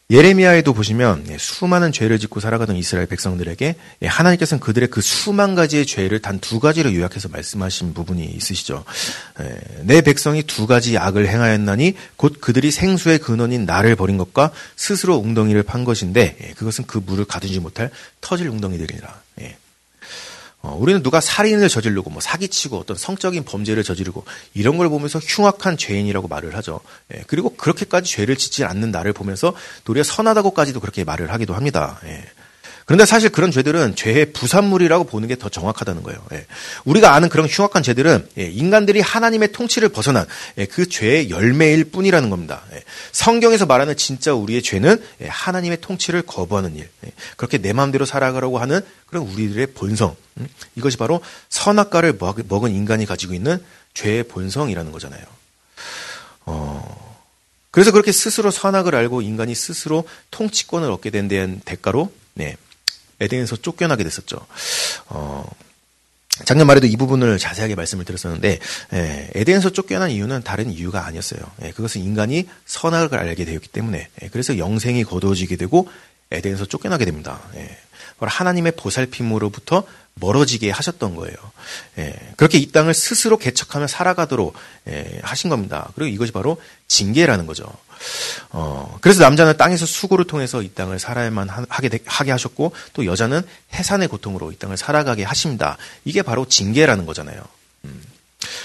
[0.09, 5.85] 예레미야에도 보시면 예, 수많은 죄를 짓고 살아가던 이스라엘 백성들에게 예, 하나님께서는 그들의 그 수만 가지의
[5.85, 8.85] 죄를 단 두 가지로 요약해서 말씀하신 부분이 있으시죠.
[9.40, 15.16] 예, 내 백성이 두 가지 악을 행하였나니 곧 그들이 생수의 근원인 나를 버린 것과 스스로
[15.16, 17.90] 웅덩이를 판 것인데 그것은 그 물을 가두지 못할
[18.21, 19.26] 터질 웅덩이들이라.
[20.62, 25.77] 어, 우리는 누가 살인을 저지르고 뭐 사기치고 어떤 성적인 범죄를 저지르고 이런 걸 보면서 흉악한
[25.77, 26.81] 죄인이라고 말을 하죠.
[27.14, 32.01] 예, 그리고 그렇게까지 죄를 짓지 않는 나를 보면서 도리어 선하다고까지도 그렇게 말을 하기도 합니다.
[32.05, 32.25] 예.
[32.87, 36.25] 그런데 사실 그런 죄들은 죄의 부산물이라고 보는 게 더 정확하다는 거예요.
[36.33, 36.46] 예.
[36.85, 40.25] 우리가 아는 그런 흉악한 죄들은 예, 인간들이 하나님의 통치를 벗어난
[40.57, 42.62] 예, 그 죄의 열매일 뿐이라는 겁니다.
[42.72, 42.83] 예.
[43.12, 48.59] 성경에서 말하는 진짜 우리의 죄는 예, 하나님의 통치를 거부하는 일, 예, 그렇게 내 마음대로 살아가려고
[48.59, 50.49] 하는 그런 우리들의 본성, 음?
[50.77, 52.18] 이것이 바로 선악과를
[52.49, 53.62] 먹은 인간이 가지고 있는
[53.94, 55.22] 죄의 본성이라는 거잖아요.
[56.46, 57.16] 어,
[57.70, 62.57] 그래서 그렇게 스스로 선악을 알고 인간이 스스로 통치권을 얻게 된 대가로 네,
[63.21, 64.47] 에덴에서 쫓겨나게 됐었죠.
[65.09, 65.49] 어,
[66.45, 68.59] 작년 말에도 이 부분을 자세하게 말씀을 드렸었는데
[68.93, 71.41] 예, 에덴에서 쫓겨난 이유는 다른 이유가 아니었어요.
[71.63, 75.89] 예, 그것은 인간이 선악을 알게 되었기 때문에 예, 그래서 영생이 거두어지게 되고
[76.31, 77.41] 에덴에서 쫓겨나게 됩니다.
[77.55, 77.79] 예,
[78.19, 79.85] 하나님의 보살핌으로부터
[80.19, 81.37] 멀어지게 하셨던 거예요.
[81.99, 84.55] 예, 그렇게 이 땅을 스스로 개척하며 살아가도록
[84.89, 85.91] 예, 하신 겁니다.
[85.95, 87.67] 그리고 이것이 바로 징계라는 거죠.
[88.51, 93.43] 어, 그래서 남자는 땅에서 수고를 통해서 이 땅을 살아야만 하게, 되, 하게 하셨고 또 여자는
[93.75, 95.77] 해산의 고통으로 이 땅을 살아가게 하십니다.
[96.05, 97.43] 이게 바로 징계라는 거잖아요.
[97.85, 98.03] 음.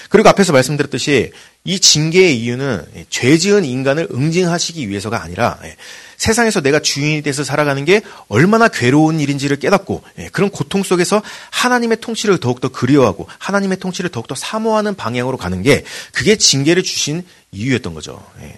[0.08, 1.32] 그리고 앞에서 말씀드렸듯이
[1.64, 5.76] 이 징계의 이유는 죄 지은 인간을 응징하시기 위해서가 아니라 예,
[6.22, 12.00] 세상에서 내가 주인이 돼서 살아가는 게 얼마나 괴로운 일인지를 깨닫고 예, 그런 고통 속에서 하나님의
[12.00, 15.82] 통치를 더욱더 그리워하고 하나님의 통치를 더욱더 사모하는 방향으로 가는 게
[16.12, 18.24] 그게 징계를 주신 이유였던 거죠.
[18.40, 18.56] 예.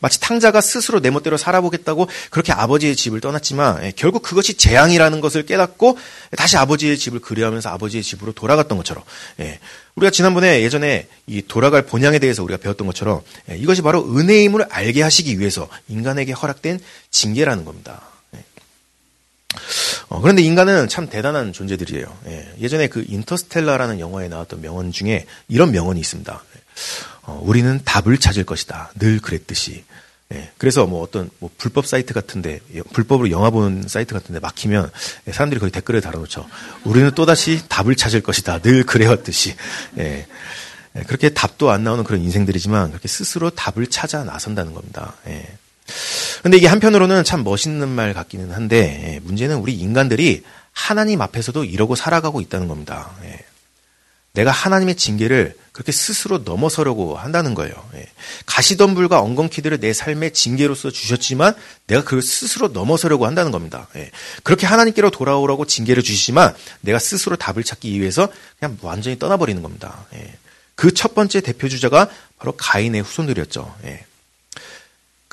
[0.00, 5.46] 마치 탕자가 스스로 내 멋대로 살아보겠다고 그렇게 아버지의 집을 떠났지만 예, 결국 그것이 재앙이라는 것을
[5.46, 5.98] 깨닫고
[6.36, 9.04] 다시 아버지의 집을 그리워하면서 아버지의 집으로 돌아갔던 것처럼
[9.40, 9.58] 예,
[9.94, 15.02] 우리가 지난번에 예전에 이 돌아갈 본향에 대해서 우리가 배웠던 것처럼 예, 이것이 바로 은혜임을 알게
[15.02, 16.80] 하시기 위해서 인간에게 허락된
[17.10, 18.02] 징계라는 겁니다.
[20.08, 22.06] 어, 그런데 인간은 참 대단한 존재들이에요.
[22.60, 26.42] 예, 전에그 인터스텔라라는 영화에 나왔던 명언 중에 이런 명언이 있습니다.
[27.26, 28.90] 어, 우리는 답을 찾을 것이다.
[28.98, 29.84] 늘 그랬듯이.
[30.32, 32.60] 예, 그래서 뭐 어떤 뭐 불법 사이트 같은데
[32.92, 34.90] 불법으로 영화 보는 사이트 같은데 막히면
[35.30, 36.46] 사람들이 거기 댓글에 달아놓죠.
[36.84, 38.60] 우리는 또 다시 답을 찾을 것이다.
[38.60, 39.54] 늘 그래왔듯이.
[39.98, 40.26] 예,
[40.96, 45.14] 예, 그렇게 답도 안 나오는 그런 인생들이지만 그렇게 스스로 답을 찾아 나선다는 겁니다.
[45.26, 45.46] 예.
[46.42, 51.94] 근데 이게 한편으로는 참 멋있는 말 같기는 한데 예, 문제는 우리 인간들이 하나님 앞에서도 이러고
[51.94, 53.12] 살아가고 있다는 겁니다.
[54.36, 54.40] 예.
[54.40, 57.74] 내가 하나님의 징계를 그렇게 스스로 넘어서려고 한다는 거예요.
[57.94, 58.06] 예.
[58.46, 61.54] 가시덤불과 엉겅퀴들을 내 삶의 징계로서 주셨지만
[61.86, 63.88] 내가 그걸 스스로 넘어서려고 한다는 겁니다.
[63.96, 64.10] 예.
[64.42, 70.06] 그렇게 하나님께로 돌아오라고 징계를 주시지만 내가 스스로 답을 찾기 위해서 그냥 완전히 떠나버리는 겁니다.
[70.14, 70.34] 예.
[70.76, 73.74] 그첫 번째 대표 주자가 바로 가인의 후손들이었죠.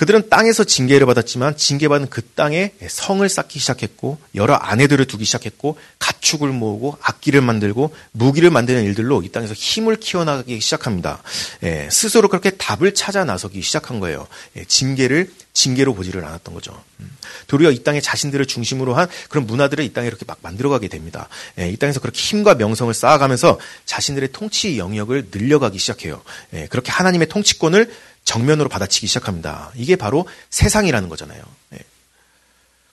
[0.01, 0.05] 예.
[0.11, 6.49] 그들은 땅에서 징계를 받았지만 징계받은 그 땅에 성을 쌓기 시작했고 여러 아내들을 두기 시작했고 가축을
[6.49, 11.21] 모으고 악기를 만들고 무기를 만드는 일들로 이 땅에서 힘을 키워나가기 시작합니다.
[11.63, 14.27] 예, 스스로 그렇게 답을 찾아 나서기 시작한 거예요.
[14.57, 16.81] 예, 징계를 징계로 보지를 않았던 거죠.
[17.01, 17.11] 음,
[17.47, 21.27] 도리어 이 땅에 자신들을 중심으로 한 그런 문화들을 이 땅에 이렇게 막 만들어가게 됩니다.
[21.59, 26.21] 예, 이 땅에서 그렇게 힘과 명성을 쌓아가면서 자신들의 통치 영역을 늘려가기 시작해요.
[26.53, 27.91] 예, 그렇게 하나님의 통치권을
[28.23, 29.71] 정면으로 받아치기 시작합니다.
[29.75, 31.41] 이게 바로 세상이라는 거잖아요.
[31.73, 31.79] 예.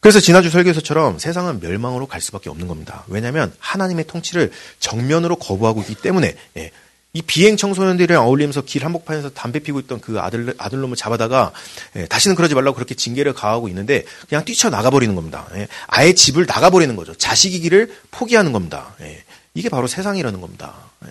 [0.01, 3.05] 그래서 지난주 설교에서처럼 세상은 멸망으로 갈 수밖에 없는 겁니다.
[3.09, 6.71] 왜냐하면 하나님의 통치를 정면으로 거부하고 있기 때문에 예.
[7.15, 11.53] 이 비행 청소년들이랑 어울리면서 길 한복판에서 담배 피고 있던 그 아들 아들놈을 잡아다가
[11.97, 15.47] 예, 다시는 그러지 말라고 그렇게 징계를 가하고 있는데 그냥 뛰쳐 나가 버리는 겁니다.
[15.55, 17.15] 예, 아예 집을 나가 버리는 거죠.
[17.15, 18.95] 자식이기를 포기하는 겁니다.
[19.01, 20.75] 예, 이게 바로 세상이라는 겁니다.
[21.07, 21.11] 예.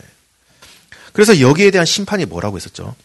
[1.13, 2.95] 그래서 여기에 대한 심판이 뭐라고 했었죠?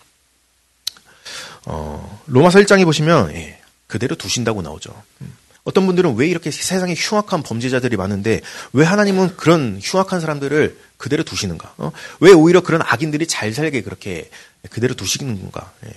[1.67, 4.93] 어, 로마서 1장에 보시면 예, 그대로 두신다고 나오죠.
[5.21, 5.33] 음.
[5.65, 8.41] 어떤 분들은 왜 이렇게 세상에 흉악한 범죄자들이 많은데
[8.73, 11.75] 왜 하나님은 그런 흉악한 사람들을 그대로 두시는가?
[11.79, 11.93] 어?
[12.21, 14.29] 왜 오히려 그런 악인들이 잘 살게 그렇게
[14.71, 15.73] 그대로 두시는 건가?
[15.87, 15.93] 예.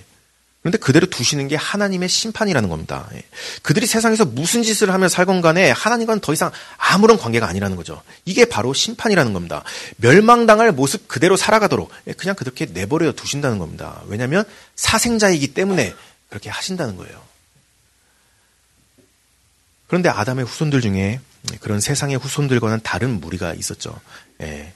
[0.65, 3.08] 그런데 그대로 두시는 게 하나님의 심판이라는 겁니다.
[3.13, 3.21] 예.
[3.62, 8.01] 그들이 세상에서 무슨 짓을 하며 살건 간에 하나님과는 더 이상 아무런 관계가 아니라는 거죠.
[8.25, 9.63] 이게 바로 심판이라는 겁니다.
[9.97, 14.01] 멸망당할 모습 그대로 살아가도록 예, 그냥 그렇게 내버려 두신다는 겁니다.
[14.08, 14.43] 왜냐하면
[14.75, 15.93] 사생자이기 때문에
[16.30, 17.21] 그렇게 하신다는 거예요.
[19.86, 21.19] 그런데 아담의 후손들 중에
[21.60, 24.01] 그런 세상의 후손들과는 다른 무리가 있었죠.
[24.41, 24.73] 예.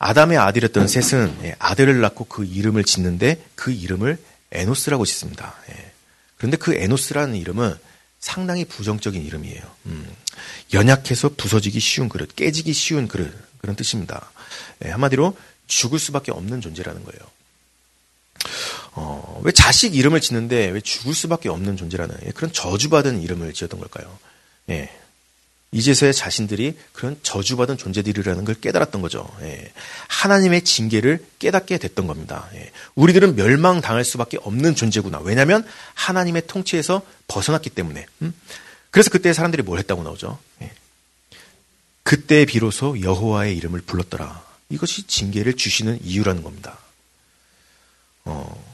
[0.00, 4.18] 아담의 아들이었던 셋은 아들을 낳고 그 이름을 짓는데 그 이름을
[4.52, 5.54] 에노스라고 짓습니다.
[5.70, 5.92] 예.
[6.36, 7.74] 그런데 그 에노스라는 이름은
[8.20, 9.62] 상당히 부정적인 이름이에요.
[9.86, 10.16] 음,
[10.72, 14.30] 연약해서 부서지기 쉬운 그릇, 깨지기 쉬운 그릇 그런 뜻입니다.
[14.84, 17.20] 예, 한마디로 죽을 수밖에 없는 존재라는 거예요.
[18.92, 23.78] 어, 왜 자식 이름을 짓는데 왜 죽을 수밖에 없는 존재라는 예, 그런 저주받은 이름을 지었던
[23.78, 24.18] 걸까요?
[24.70, 24.90] 예.
[25.70, 29.28] 이제서야 자신들이 그런 저주받은 존재들이라는 걸 깨달았던 거죠.
[29.42, 29.70] 예.
[30.08, 32.48] 하나님의 징계를 깨닫게 됐던 겁니다.
[32.54, 32.70] 예.
[32.94, 35.18] 우리들은 멸망당할 수밖에 없는 존재구나.
[35.18, 38.06] 왜냐하면 하나님의 통치에서 벗어났기 때문에.
[38.22, 38.32] 음?
[38.90, 40.38] 그래서 그때 사람들이 뭘 했다고 나오죠.
[40.62, 40.72] 예.
[42.02, 44.42] 그때 비로소 여호와의 이름을 불렀더라.
[44.70, 46.78] 이것이 징계를 주시는 이유라는 겁니다.
[48.24, 48.67] 어,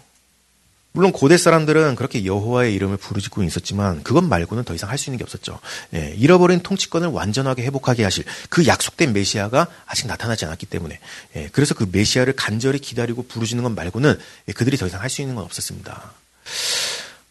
[0.96, 5.18] 물론 고대 사람들은 그렇게 여호와의 이름을 부르짖고 있었지만 그것 말고는 더 이상 할 수 있는
[5.18, 5.58] 게 없었죠.
[5.94, 11.00] 예, 잃어버린 통치권을 완전하게 회복하게 하실 그 약속된 메시아가 아직 나타나지 않았기 때문에
[11.34, 14.16] 예, 그래서 그 메시아를 간절히 기다리고 부르짖는 것 말고는
[14.48, 16.12] 예, 그들이 더 이상 할 수 있는 건 없었습니다.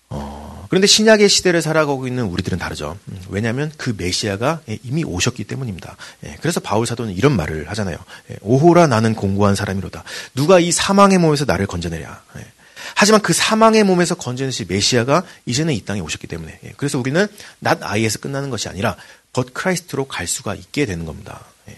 [0.10, 2.98] 어, 그런데 신약의 시대를 살아가고 있는 우리들은 다르죠.
[3.08, 5.96] 음, 왜냐하면 그 메시아가 예, 이미 오셨기 때문입니다.
[6.26, 7.96] 예, 그래서 바울 사도는 이런 말을 하잖아요.
[8.30, 10.04] 예, 오호라 나는 공고한 사람이로다.
[10.36, 12.24] 누가 이 사망의 몸에서 나를 건져내랴.
[12.96, 17.28] 하지만 그 사망의 몸에서 건져내실 메시아가 이제는 이 땅에 오셨기 때문에 예, 그래서 우리는
[17.60, 18.96] Not I에서 끝나는 것이 아니라
[19.32, 21.44] but Christ로 갈 수가 있게 되는 겁니다.
[21.70, 21.78] 예.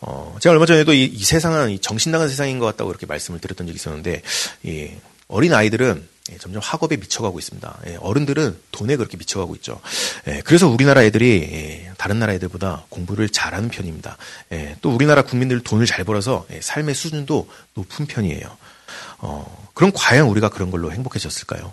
[0.00, 3.66] 어, 제가 얼마 전에도 이, 이 세상은 정신 나간 세상인 것 같다고 이렇게 말씀을 드렸던
[3.66, 4.22] 적이 있었는데
[4.66, 7.80] 예, 어린 아이들은 예, 점점 학업에 미쳐가고 있습니다.
[7.88, 9.80] 예, 어른들은 돈에 그렇게 미쳐가고 있죠.
[10.28, 14.16] 예, 그래서 우리나라 애들이 다른 나라 애들보다 공부를 잘하는 편입니다.
[14.80, 18.56] 또 우리나라 국민들 돈을 잘 벌어서 삶의 수준도 높은 편이에요.
[19.18, 21.72] 어, 그럼 과연 우리가 그런 걸로 행복해졌을까요?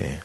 [0.00, 0.20] 예.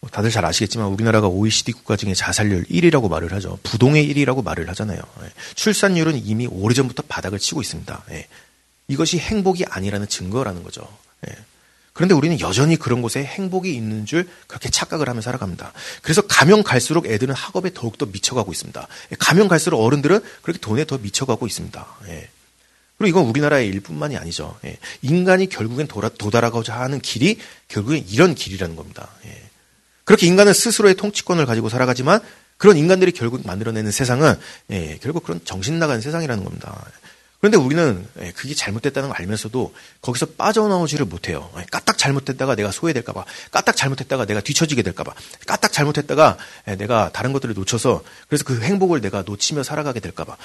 [0.00, 3.58] 뭐 다들 잘 아시겠지만 우리나라가 OECD 국가 중에 자살률 1위라고 말을 하죠.
[3.62, 5.00] 부동의 1위라고 말을 하잖아요.
[5.22, 5.30] 예.
[5.54, 8.04] 출산율은 이미 오래전부터 바닥을 치고 있습니다.
[8.10, 8.28] 예.
[8.86, 10.86] 이것이 행복이 아니라는 증거라는 거죠.
[11.28, 11.34] 예.
[11.92, 15.72] 그런데 우리는 여전히 그런 곳에 행복이 있는 줄 그렇게 착각을 하며 살아갑니다.
[16.00, 18.86] 그래서 가면 갈수록 애들은 학업에 더욱더 미쳐가고 있습니다.
[19.12, 19.16] 예.
[19.18, 21.86] 가면 갈수록 어른들은 그렇게 돈에 더 미쳐가고 있습니다.
[22.06, 22.28] 예.
[22.98, 24.58] 그리고 이건 우리나라의 일뿐만이 아니죠.
[24.64, 24.76] 예.
[25.02, 29.08] 인간이 결국엔 도라, 도달하고자 하는 길이 결국엔 이런 길이라는 겁니다.
[29.24, 29.42] 예.
[30.04, 32.20] 그렇게 인간은 스스로의 통치권을 가지고 살아가지만
[32.56, 34.34] 그런 인간들이 결국 만들어내는 세상은
[34.70, 36.84] 예, 결국 그런 정신 나간 세상이라는 겁니다.
[37.40, 41.48] 그런데 우리는 예, 그게 잘못됐다는 걸 알면서도 거기서 빠져나오지를 못해요.
[41.58, 45.14] 예, 까딱 잘못했다가 내가 소외될까봐, 까딱 잘못했다가 내가 뒤처지게 될까봐,
[45.46, 50.36] 까딱 잘못했다가 예, 내가 다른 것들을 놓쳐서 그래서 그 행복을 내가 놓치며 살아가게 될까봐.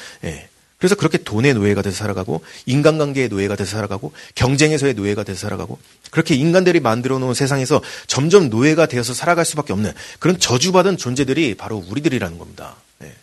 [0.83, 5.79] 그래서 그렇게 돈의 노예가 돼서 살아가고 인간관계의 노예가 돼서 살아가고 경쟁에서의 노예가 돼서 살아가고
[6.11, 11.77] 그렇게 인간들이 만들어 놓은 세상에서 점점 노예가 되어서 살아갈 수밖에 없는 그런 저주받은 존재들이 바로
[11.87, 12.75] 우리들이라는 겁니다.
[13.01, 13.13] 예.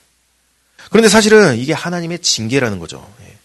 [0.89, 3.07] 그런데 사실은 이게 하나님의 징계라는 거죠.
[3.27, 3.37] 예.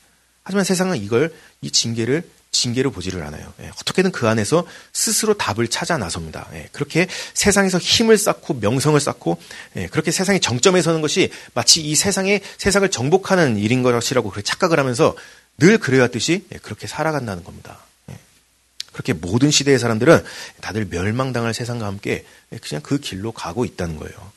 [0.43, 2.23] 하지만 세상은 이걸 이 징계를
[2.61, 3.53] 징계로 보지를 않아요.
[3.61, 6.47] 예, 어떻게든 그 안에서 스스로 답을 찾아 나섭니다.
[6.53, 9.39] 예, 그렇게 세상에서 힘을 쌓고 명성을 쌓고
[9.77, 14.79] 예, 그렇게 세상의 정점에 서는 것이 마치 이 세상의 세상을 정복하는 일인 것이라고 그렇게 착각을
[14.79, 15.15] 하면서
[15.57, 17.79] 늘 그래왔듯이 예, 그렇게 살아간다는 겁니다.
[18.09, 18.17] 예,
[18.91, 20.23] 그렇게 모든 시대의 사람들은
[20.61, 24.35] 다들 멸망당할 세상과 함께 예, 그냥 그 길로 가고 있다는 거예요.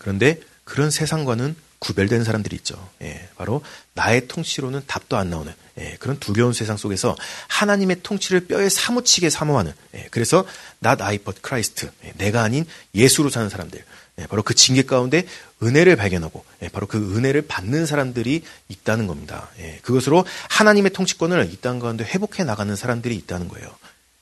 [0.00, 2.88] 그런데 그런 세상과는 구별된 사람들이 있죠.
[3.02, 3.62] 예, 바로
[3.94, 7.16] 나의 통치로는 답도 안 나오는 예, 그런 두려운 세상 속에서
[7.48, 10.44] 하나님의 통치를 뼈에 사무치게 사모하는 예, 그래서
[10.84, 13.84] not I but Christ 예, 내가 아닌 예수로 사는 사람들
[14.18, 15.24] 예, 바로 그 징계 가운데
[15.62, 19.48] 은혜를 발견하고 예, 바로 그 은혜를 받는 사람들이 있다는 겁니다.
[19.60, 23.68] 예, 그것으로 하나님의 통치권을 이 땅 가운데 회복해 나가는 사람들이 있다는 거예요.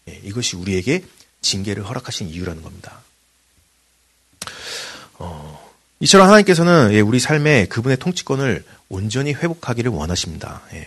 [0.08, 1.04] 예, 이것이 우리에게
[1.40, 3.02] 징계를 허락하신 이유라는 겁니다.
[5.14, 5.65] 어,
[6.00, 10.62] 이처럼 하나님께서는 예, 우리 삶에 그분의 통치권을 온전히 회복하기를 원하십니다.
[10.74, 10.86] 예.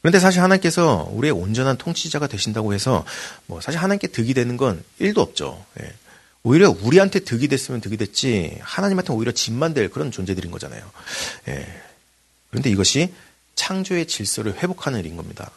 [0.00, 3.04] 그런데 사실 하나님께서 우리의 온전한 통치자가 되신다고 해서
[3.46, 5.64] 뭐 사실 하나님께 득이 되는 건 1도 없죠.
[5.80, 5.92] 예.
[6.42, 10.82] 오히려 우리한테 득이 됐으면 득이 됐지 하나님한테 오히려 짐만 될 그런 존재들인 거잖아요.
[12.48, 13.12] 그런데 이것이
[13.56, 15.50] 창조의 질서를 회복하는 일인 겁니다.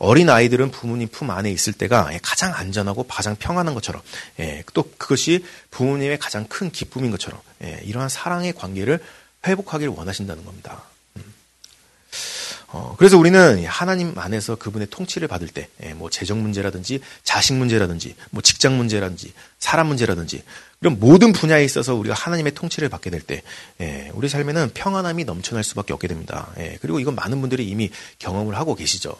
[0.00, 0.04] 예.
[0.04, 4.02] 어린 아이들은 부모님 품 안에 있을 때가 가장 안전하고 가장 평안한 것처럼
[4.40, 4.64] 예.
[4.74, 7.80] 또 그것이 부모님의 가장 큰 기쁨인 것처럼 예.
[7.84, 9.00] 이러한 사랑의 관계를
[9.46, 10.82] 회복하기를 원하신다는 겁니다.
[12.72, 18.14] 어, 그래서 우리는 하나님 안에서 그분의 통치를 받을 때, 예, 뭐 재정 문제라든지 자식 문제라든지
[18.30, 20.44] 뭐 직장 문제라든지 사람 문제라든지
[20.80, 23.42] 이런 모든 분야에 있어서 우리가 하나님의 통치를 받게 될 때,
[23.80, 26.52] 예, 우리 삶에는 평안함이 넘쳐날 수밖에 없게 됩니다.
[26.58, 29.16] 예, 그리고 이건 많은 분들이 이미 경험을 하고 계시죠.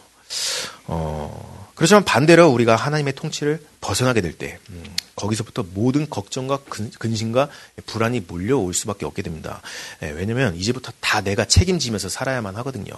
[0.85, 4.83] 어, 그렇지만 반대로 우리가 하나님의 통치를 벗어나게 될 때, 음,
[5.15, 7.49] 거기서부터 모든 걱정과 근 심과
[7.85, 9.61] 불안이 몰려올 수밖에 없게 됩니다.
[10.03, 12.93] 예, 왜냐면 이제부터 다 내가 책임지면서 살아야만 하거든요.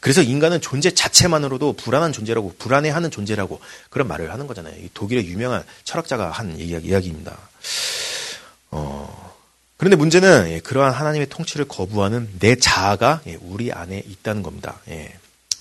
[0.00, 4.74] 그래서 인간은 존재 자체만으로도 불안한 존재라고, 불안해하는 존재라고 그런 말을 하는 거잖아요.
[4.94, 7.36] 독일의 유명한 철학자가 한 이야기, 이야기입니다.
[8.70, 9.34] 어,
[9.76, 14.80] 그런데 문제는 예, 그러한 하나님의 통치를 거부하는 내 자아가 예, 우리 안에 있다는 겁니다.
[14.88, 15.12] 예.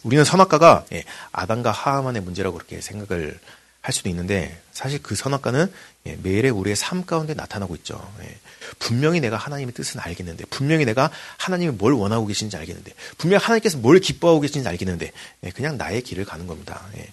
[0.04, 3.40] 우리는 선악과가 예, 아담과 하하만의 문제라고 그렇게 생각을
[3.82, 5.72] 할 수도 있는데 사실 그 선악과는
[6.08, 8.12] 예, 매일의 우리의 삶 가운데 나타나고 있죠.
[8.22, 8.38] 예.
[8.80, 14.00] 분명히 내가 하나님의 뜻은 알겠는데, 분명히 내가 하나님이 뭘 원하고 계신지 알겠는데, 분명히 하나님께서 뭘
[14.00, 15.12] 기뻐하고 계신지 알겠는데,
[15.44, 16.82] 예, 그냥 나의 길을 가는 겁니다.
[16.98, 17.12] 예.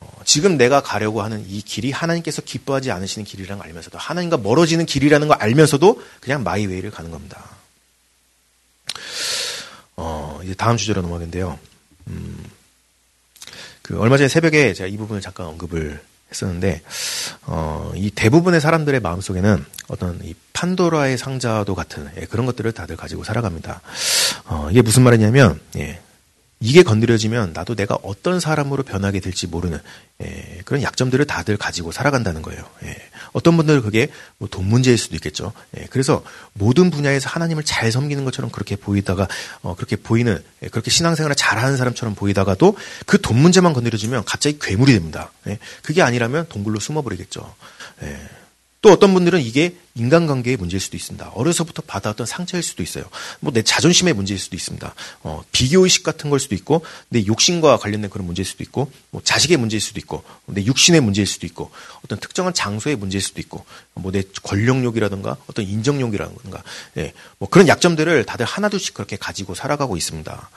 [0.00, 4.86] 어, 지금 내가 가려고 하는 이 길이 하나님께서 기뻐하지 않으시는 길이라는 걸 알면서도, 하나님과 멀어지는
[4.86, 7.44] 길이라는 걸 알면서도 그냥 마이웨이를 가는 겁니다.
[9.96, 11.58] 어, 이제 다음 주제로 넘어가는데요.
[12.08, 12.44] 음,
[13.82, 16.82] 그 얼마 전에 새벽에 제가 이 부분을 잠깐 언급을 했었는데
[17.42, 22.96] 어, 이 대부분의 사람들의 마음 속에는 어떤 이 판도라의 상자도 같은 예, 그런 것들을 다들
[22.96, 23.80] 가지고 살아갑니다.
[24.46, 26.00] 어, 이게 무슨 말이냐면 예,
[26.60, 29.78] 이게 건드려지면 나도 내가 어떤 사람으로 변하게 될지 모르는
[30.22, 32.64] 예, 그런 약점들을 다들 가지고 살아간다는 거예요.
[32.84, 32.96] 예,
[33.32, 35.52] 어떤 분들은 그게 뭐 돈 문제일 수도 있겠죠.
[35.76, 39.28] 예, 그래서 모든 분야에서 하나님을 잘 섬기는 것처럼 그렇게 보이다가
[39.62, 44.92] 어, 그렇게 보이는 예, 그렇게 신앙생활을 잘하는 사람처럼 보이다가도 그 돈 문제만 건드려지면 갑자기 괴물이
[44.92, 45.32] 됩니다.
[45.48, 47.54] 예, 그게 아니라면 동굴로 숨어버리겠죠.
[48.04, 48.20] 예,
[48.80, 51.30] 또 어떤 분들은 이게 인간관계의 문제일 수도 있습니다.
[51.34, 53.04] 어려서부터 받아왔던 상처일 수도 있어요.
[53.40, 54.94] 뭐 내 자존심의 문제일 수도 있습니다.
[55.22, 59.56] 어, 비교의식 같은 걸 수도 있고, 내 욕심과 관련된 그런 문제일 수도 있고, 뭐 자식의
[59.56, 61.70] 문제일 수도 있고, 내 육신의 문제일 수도 있고,
[62.04, 66.62] 어떤 특정한 장소의 문제일 수도 있고, 뭐 내 권력욕이라든가 어떤 인정욕이라든가,
[66.98, 70.50] 예, 뭐 그런 약점들을 다들 하나둘씩 그렇게 가지고 살아가고 있습니다.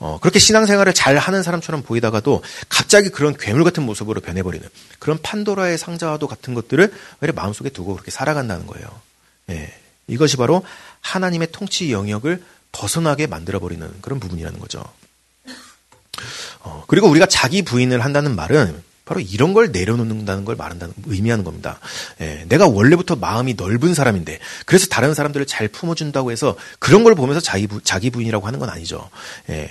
[0.00, 5.78] 어, 그렇게 신앙생활을 잘 하는 사람처럼 보이다가도 갑자기 그런 괴물 같은 모습으로 변해버리는 그런 판도라의
[5.78, 6.92] 상자와도 같은 것들을
[7.34, 8.81] 마음속에 두고 그렇게 살아간다는 거예요.
[9.50, 9.72] 예,
[10.06, 10.64] 이것이 바로
[11.00, 14.82] 하나님의 통치 영역을 벗어나게 만들어버리는 그런 부분이라는 거죠.
[16.60, 21.80] 어, 그리고 우리가 자기 부인을 한다는 말은 바로 이런 걸 내려놓는다는 걸 말한다는 의미하는 겁니다.
[22.20, 27.40] 예, 내가 원래부터 마음이 넓은 사람인데 그래서 다른 사람들을 잘 품어준다고 해서 그런 걸 보면서
[27.40, 29.10] 자기 부, 자기 부인이라고 하는 건 아니죠.
[29.50, 29.68] 예,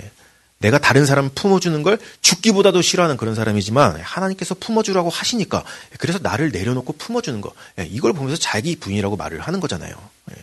[0.62, 5.64] 내가 다른 사람 품어주는 걸 죽기보다도 싫어하는 그런 사람이지만 하나님께서 품어주라고 하시니까
[5.98, 9.94] 그래서 나를 내려놓고 품어주는 거 예, 이걸 보면서 자기 부인이라고 말을 하는 거잖아요.
[10.32, 10.36] 예.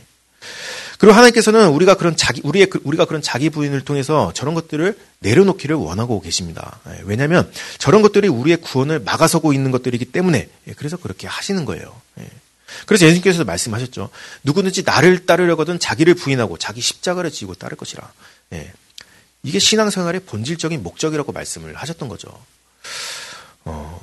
[0.99, 5.77] 그리고 하나님께서는 우리가 그런 자기 우리의 그, 우리가 그런 자기 부인을 통해서 저런 것들을 내려놓기를
[5.77, 6.81] 원하고 계십니다.
[6.89, 11.95] 예, 왜냐하면 저런 것들이 우리의 구원을 막아서고 있는 것들이기 때문에 그래서 그렇게 하시는 거예요.
[12.87, 14.11] 그래서 예수님께서도 말씀하셨죠.
[14.43, 18.03] 누구든지 나를 따르려거든 자기를 부인하고 자기 십자가를 지고 따를 것이라.
[19.45, 19.49] 예.
[19.49, 22.29] 이게 신앙생활의 본질적인 목적이라고 말씀을 하셨던 거죠.
[23.65, 23.99] 어,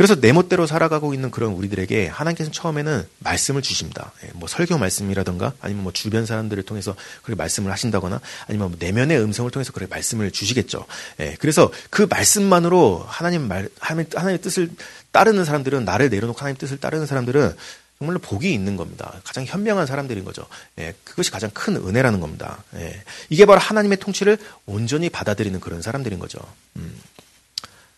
[0.00, 4.12] 그래서 내 멋대로 살아가고 있는 그런 우리들에게 하나님께서는 처음에는 말씀을 주십니다.
[4.24, 9.20] 예, 뭐 설교 말씀이라던가 아니면 뭐 주변 사람들을 통해서 그렇게 말씀을 하신다거나 아니면 뭐 내면의
[9.20, 10.86] 음성을 통해서 그렇게 말씀을 주시겠죠.
[11.20, 14.70] 예, 그래서 그 말씀만으로 하나님 말 하나님 하나님의 뜻을
[15.12, 17.54] 따르는 사람들은 나를 내려놓고 하나님 뜻을 따르는 사람들은
[18.00, 19.20] 정말로 복이 있는 겁니다.
[19.24, 20.46] 가장 현명한 사람들인 거죠.
[20.78, 22.64] 예, 그것이 가장 큰 은혜라는 겁니다.
[22.76, 26.38] 예, 이게 바로 하나님의 통치를 온전히 받아들이는 그런 사람들인 거죠.
[26.76, 26.98] 음.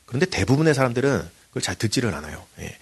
[0.04, 2.44] 그런데 대부분의 사람들은 그걸 잘 듣지를 않아요.
[2.58, 2.76] 예.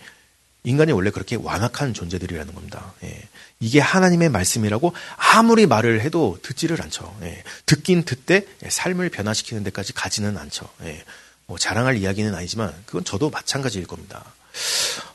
[0.65, 2.95] 인간이 원래 그렇게 완악한 존재들이라는 겁니다.
[3.05, 3.29] 예.
[3.61, 7.15] 이게 하나님의 말씀이라고 아무리 말을 해도 듣지를 않죠.
[7.23, 7.45] 예.
[7.67, 10.67] 듣긴 듣되 삶을 변화시키는 데까지 가지는 않죠.
[10.85, 11.05] 예.
[11.45, 14.25] 뭐 자랑할 이야기는 아니지만 그건 저도 마찬가지일 겁니다.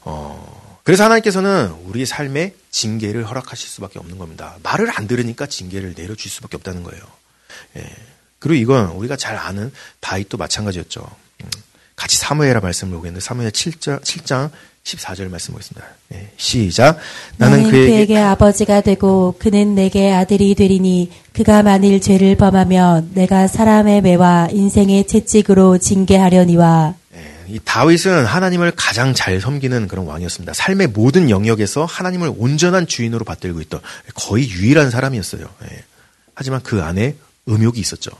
[0.01, 4.55] 어, 그래서 하나님께서는 우리의 삶에 징계를 허락하실 수밖에 없는 겁니다.
[4.61, 7.01] 말을 안 들으니까 징계를 내려줄 수밖에 없다는 거예요.
[7.77, 7.89] 예.
[8.37, 11.01] 그리고 이건 우리가 잘 아는 다윗도 마찬가지였죠.
[11.43, 11.49] 음.
[11.95, 14.51] 같이 사무엘라 말씀을 보겠는데 사무엘 7장, 7장
[14.83, 15.87] 14절 말씀 보겠습니다.
[16.09, 16.99] 네, 시작.
[17.37, 23.47] 나는, 나는 그에게, 그에게, 아버지가 되고 그는 내게 아들이 되리니 그가 만일 죄를 범하면 내가
[23.47, 27.04] 사람의 매와 인생의 채찍으로 징계하려니와 네,
[27.47, 30.53] 이 다윗은 하나님을 가장 잘 섬기는 그런 왕이었습니다.
[30.53, 33.81] 삶의 모든 영역에서 하나님을 온전한 주인으로 받들고 있던
[34.15, 35.47] 거의 유일한 사람이었어요.
[35.61, 35.83] 네.
[36.33, 37.15] 하지만 그 안에
[37.47, 38.11] 음욕이 있었죠.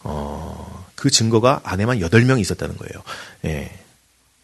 [0.00, 3.02] 어, 그 증거가 아내만 8명이 있었다는 거예요.
[3.44, 3.83] 예.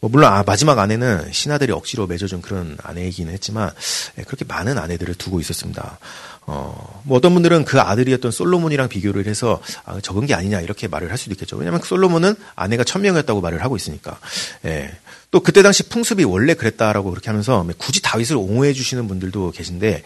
[0.01, 3.71] 뭐 물론 아, 마지막 아내는 신하들이 억지로 맺어준 그런 아내이기는 했지만
[4.19, 5.99] 예, 그렇게 많은 아내들을 두고 있었습니다.
[6.47, 11.11] 어, 뭐 어떤 분들은 그 아들이었던 솔로몬이랑 비교를 해서 아, 적은 게 아니냐 이렇게 말을
[11.11, 11.57] 할 수도 있겠죠.
[11.57, 14.19] 왜냐하면 그 솔로몬은 아내가 천 명이었다고 말을 하고 있으니까.
[14.65, 14.91] 예.
[15.31, 20.03] 또 그때 당시 풍습이 원래 그랬다라고 그렇게 하면서 굳이 다윗을 옹호해 주시는 분들도 계신데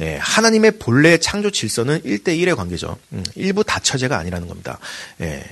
[0.00, 2.96] 예, 하나님의 본래 창조 질서는 1대 1의 관계죠.
[3.12, 4.78] 음, 일부 다처제가 아니라는 겁니다.
[5.20, 5.44] 예,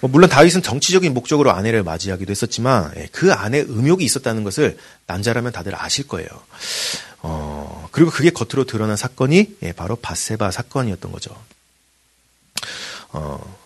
[0.00, 4.76] 뭐 물론 다윗은 정치적인 목적으로 아내를 맞이하기도 했었지만 예, 그 안에 음욕이 있었다는 것을
[5.06, 6.28] 남자라면 다들 아실 거예요.
[7.20, 11.36] 어, 그리고 그게 겉으로 드러난 사건이 예, 바로 바세바 사건이었던 거죠.
[13.12, 13.56] 어,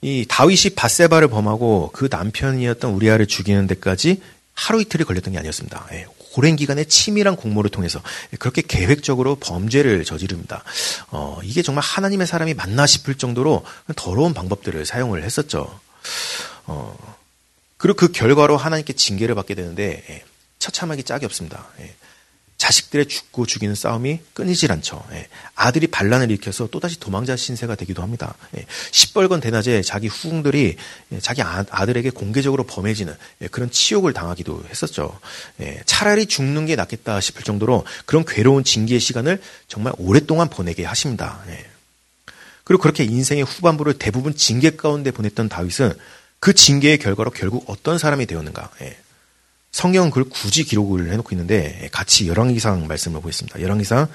[0.00, 4.20] 이 다윗이 바세바를 범하고 그 남편이었던 우리아를 죽이는 데까지
[4.52, 5.86] 하루 이틀이 걸렸던 게 아니었습니다.
[6.34, 8.00] 예, 오랜 기간의 치밀한 공모를 통해서
[8.38, 10.64] 그렇게 계획적으로 범죄를 저지릅니다.
[11.10, 13.64] 어, 이게 정말 하나님의 사람이 맞나 싶을 정도로
[13.96, 15.80] 더러운 방법들을 사용을 했었죠.
[16.66, 16.96] 어,
[17.76, 20.24] 그리고 그 결과로 하나님께 징계를 받게 되는데 예,
[20.58, 21.66] 처참하기 짝이 없습니다.
[21.80, 21.94] 예,
[22.56, 25.04] 자식들의 죽고 죽이는 싸움이 끊이질 않죠.
[25.12, 25.28] 예.
[25.54, 28.34] 아들이 반란을 일으켜서 또다시 도망자 신세가 되기도 합니다.
[28.56, 28.64] 예.
[28.90, 30.76] 시뻘건 대낮에 자기 후궁들이
[31.12, 35.18] 예, 자기 아, 들에게 공개적으로 범해지는 예, 그런 치욕을 당하기도 했었죠.
[35.60, 35.82] 예.
[35.84, 41.42] 차라리 죽는 게 낫겠다 싶을 정도로 그런 괴로운 징계의 시간을 정말 오랫동안 보내게 하십니다.
[41.48, 41.66] 예.
[42.62, 45.92] 그리고 그렇게 인생의 후반부를 대부분 징계 가운데 보냈던 다윗은
[46.40, 48.70] 그 징계의 결과로 결국 어떤 사람이 되었는가?
[49.74, 53.60] 성경은 그걸 굳이 기록을 해놓고 있는데 같이 열왕기상 말씀을 보겠습니다.
[53.60, 54.06] 열왕기상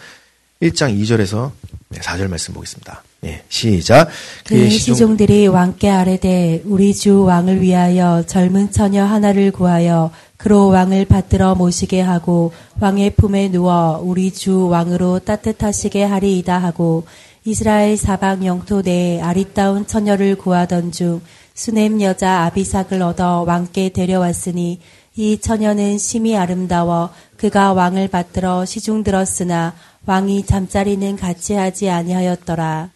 [0.62, 1.52] 1장 2절에서
[1.96, 3.04] 4절 말씀 보겠습니다.
[3.26, 4.08] 예, 시작.
[4.46, 11.56] 그 시종들이 왕께 아뢰되 우리 주 왕을 위하여 젊은 처녀 하나를 구하여 그로 왕을 받들어
[11.56, 17.06] 모시게 하고 왕의 품에 누워 우리 주 왕으로 따뜻하시게 하리이다 하고
[17.44, 21.20] 이스라엘 사방 영토 내에 아리따운 처녀를 구하던 중
[21.54, 24.80] 수넴 여자 아비삭을 얻어 왕께 데려왔으니
[25.20, 29.74] 이 처녀는 심히 아름다워 그가 왕을 받들어 시중 들었으나
[30.06, 32.90] 왕이 잠자리는 같이 하지 아니하였더라.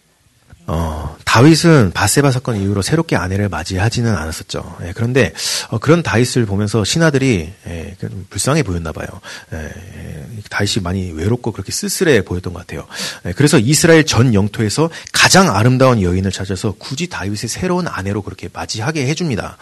[0.66, 4.78] 어, 다윗은 바세바 사건 이후로 새롭게 아내를 맞이하지는 않았었죠.
[4.84, 5.34] 예, 그런데
[5.70, 7.95] 어, 그런 다윗을 보면서 신하들이 예,
[8.30, 9.07] 불쌍해 보였나 봐요.
[9.53, 12.88] 예, 예, 다윗이 많이 외롭고 그렇게 쓸쓸해 보였던 것 같아요.
[13.26, 19.07] 예, 그래서 이스라엘 전 영토에서 가장 아름다운 여인을 찾아서 굳이 다윗의 새로운 아내로 그렇게 맞이하게
[19.07, 19.57] 해줍니다.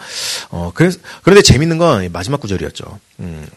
[0.50, 3.00] 어, 그래서 그런데 재밌는 건 마지막 구절이었죠.
[3.20, 3.48] 음,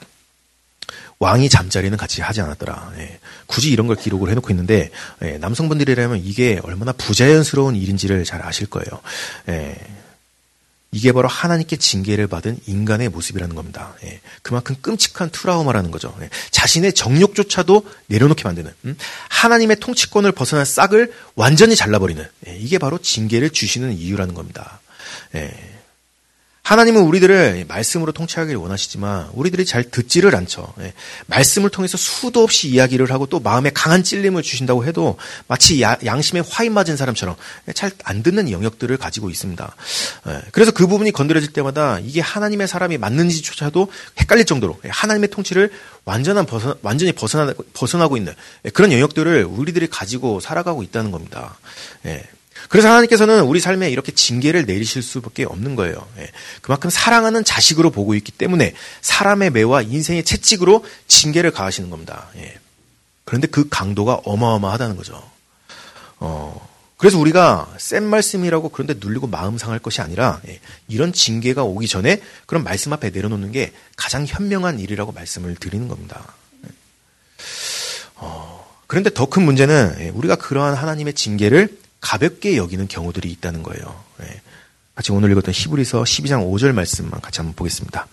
[1.20, 2.94] 왕이 잠자리는 같이 하지 않았더라.
[2.98, 3.20] 예.
[3.48, 4.92] 굳이 이런 걸 기록을 해놓고 있는데
[5.24, 5.38] 예.
[5.38, 9.02] 남성분들이라면 이게 얼마나 부자연스러운 일인지를 잘 아실 거예요.
[9.50, 9.76] 예.
[10.92, 13.94] 이게 바로 하나님께 징계를 받은 인간의 모습이라는 겁니다.
[14.06, 14.22] 예.
[14.42, 16.16] 그만큼 끔찍한 트라우마라는 거죠.
[16.22, 16.30] 예.
[16.52, 18.98] 자신의 정욕조차도 내려놓게 만드는 음?
[19.28, 22.58] 하나님의 통치권을 벗어난 싹을 완전히 잘라버리는 예.
[22.58, 24.80] 이게 바로 징계를 주시는 이유라는 겁니다.
[25.36, 25.54] 예.
[26.66, 30.74] 하나님은 우리들을 말씀으로 통치하기를 원하시지만 우리들이 잘 듣지를 않죠.
[30.80, 30.94] 예.
[31.28, 35.16] 말씀을 통해서 수도 없이 이야기를 하고 또 마음에 강한 찔림을 주신다고 해도
[35.48, 37.36] 마치 야, 양심에 화인 맞은 사람처럼
[37.76, 39.76] 잘 안 듣는 영역들을 가지고 있습니다.
[40.28, 40.42] 예.
[40.52, 43.92] 그래서 그 부분이 건드려질 때마다 이게 하나님의 사람이 맞는지조차도
[44.22, 44.90] 헷갈릴 정도로 예.
[44.90, 45.72] 하나님의 통치를
[46.04, 48.34] 완전한 벗어, 완전히 벗어나, 벗어나고 있는
[48.66, 48.72] 예.
[48.72, 51.58] 그런 영역들을 우리들이 가지고 살아가고 있다는 겁니다.
[52.66, 52.68] 예.
[52.70, 56.08] 그래서 하나님께서는 우리 삶에 이렇게 징계를 내리실 수밖에 없는 거예요.
[56.18, 56.30] 예.
[56.62, 62.30] 그만큼 사랑하는 자식으로 보고 있기 때문에 사람의 매와 인생의 채찍으로 징계를 가하시는 겁니다.
[62.38, 62.58] 예.
[63.24, 65.22] 그런데 그 강도가 어마어마하다는 거죠.
[66.20, 71.88] 어, 그래서 우리가 센 말씀이라고 그런데 눌리고 마음 상할 것이 아니라 예, 이런 징계가 오기
[71.88, 76.34] 전에 그런 말씀 앞에 내려놓는 게 가장 현명한 일이라고 말씀을 드리는 겁니다.
[76.66, 76.70] 예.
[78.16, 83.96] 어, 그런데 더 큰 문제는 예, 우리가 그러한 하나님의 징계를 가볍게 여기는 경우들이 있다는 거예요.
[84.22, 84.42] 예.
[84.94, 88.08] 같이 오늘 읽었던 히브리서 12장 5절 말씀만 같이 한번 보겠습니다.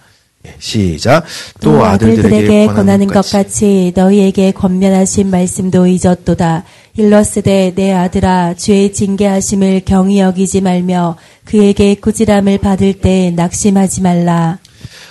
[0.46, 1.24] 예, 시작.
[1.60, 6.64] 또, 또 아들들에게 권하는 것 같이 너희에게 권면하신 말씀도 잊었도다.
[6.96, 14.58] 일러스되 내 아들아 죄의 징계하심을 경히 여기지 말며 그에게 꾸지람을 받을 때 낙심하지 말라.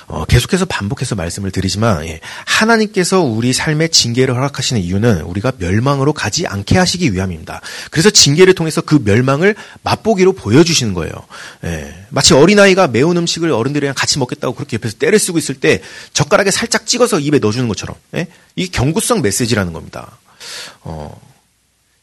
[0.07, 6.47] 어, 계속해서 반복해서 말씀을 드리지만 예, 하나님께서 우리 삶의 징계를 허락하시는 이유는 우리가 멸망으로 가지
[6.47, 7.61] 않게 하시기 위함입니다.
[7.89, 11.13] 그래서 징계를 통해서 그 멸망을 맛보기로 보여주시는 거예요.
[11.63, 15.81] 예, 마치 어린아이가 매운 음식을 어른들이랑 같이 먹겠다고 그렇게 옆에서 때를 쓰고 있을 때
[16.13, 20.17] 젓가락에 살짝 찍어서 입에 넣어주는 것처럼 예, 이게 경고성 메시지라는 겁니다.
[20.81, 21.19] 어,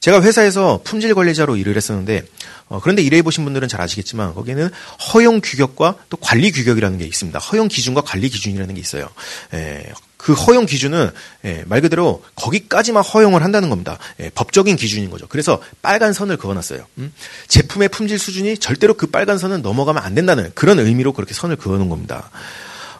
[0.01, 2.25] 제가 회사에서 품질 관리자로 일을 했었는데
[2.69, 4.71] 어, 그런데 일해 보신 분들은 잘 아시겠지만 거기에는
[5.13, 7.39] 허용 규격과 또 관리 규격이라는 게 있습니다.
[7.39, 9.09] 허용 기준과 관리 기준이라는 게 있어요.
[9.55, 11.11] 에, 그 허용 기준은
[11.45, 13.99] 에, 말 그대로 거기까지만 허용을 한다는 겁니다.
[14.21, 15.27] 에, 법적인 기준인 거죠.
[15.29, 16.85] 그래서 빨간 선을 그어놨어요.
[16.99, 17.13] 음?
[17.49, 21.89] 제품의 품질 수준이 절대로 그 빨간 선은 넘어가면 안 된다는 그런 의미로 그렇게 선을 그어놓은
[21.89, 22.31] 겁니다.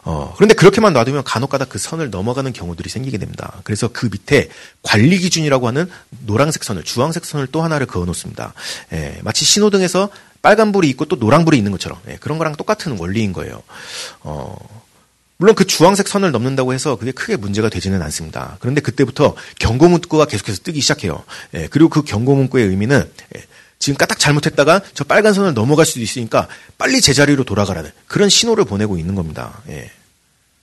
[0.03, 3.61] 어, 그런데 그렇게만 놔두면 간혹가다 그 선을 넘어가는 경우들이 생기게 됩니다.
[3.63, 4.49] 그래서 그 밑에
[4.81, 5.89] 관리 기준이라고 하는
[6.25, 8.53] 노란색 선을, 주황색 선을 또 하나를 그어 놓습니다.
[8.93, 10.09] 예, 마치 신호등에서
[10.41, 13.61] 빨간불이 있고 또 노란불이 있는 것처럼 예, 그런 거랑 똑같은 원리인 거예요.
[14.21, 14.55] 어,
[15.37, 18.57] 물론 그 주황색 선을 넘는다고 해서 그게 크게 문제가 되지는 않습니다.
[18.59, 21.23] 그런데 그때부터 경고 문구가 계속해서 뜨기 시작해요.
[21.53, 23.43] 예, 그리고 그 경고 문구의 의미는 예,
[23.79, 28.97] 지금 까딱 잘못했다가 저 빨간 선을 넘어갈 수도 있으니까 빨리 제자리로 돌아가라는 그런 신호를 보내고
[28.97, 29.61] 있는 겁니다.
[29.69, 29.89] 예.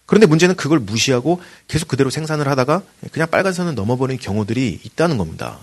[0.05, 5.59] 그런데 문제는 그걸 무시하고 계속 그대로 생산을 하다가 그냥 빨간 선을 넘어버린 경우들이 있다는 겁니다.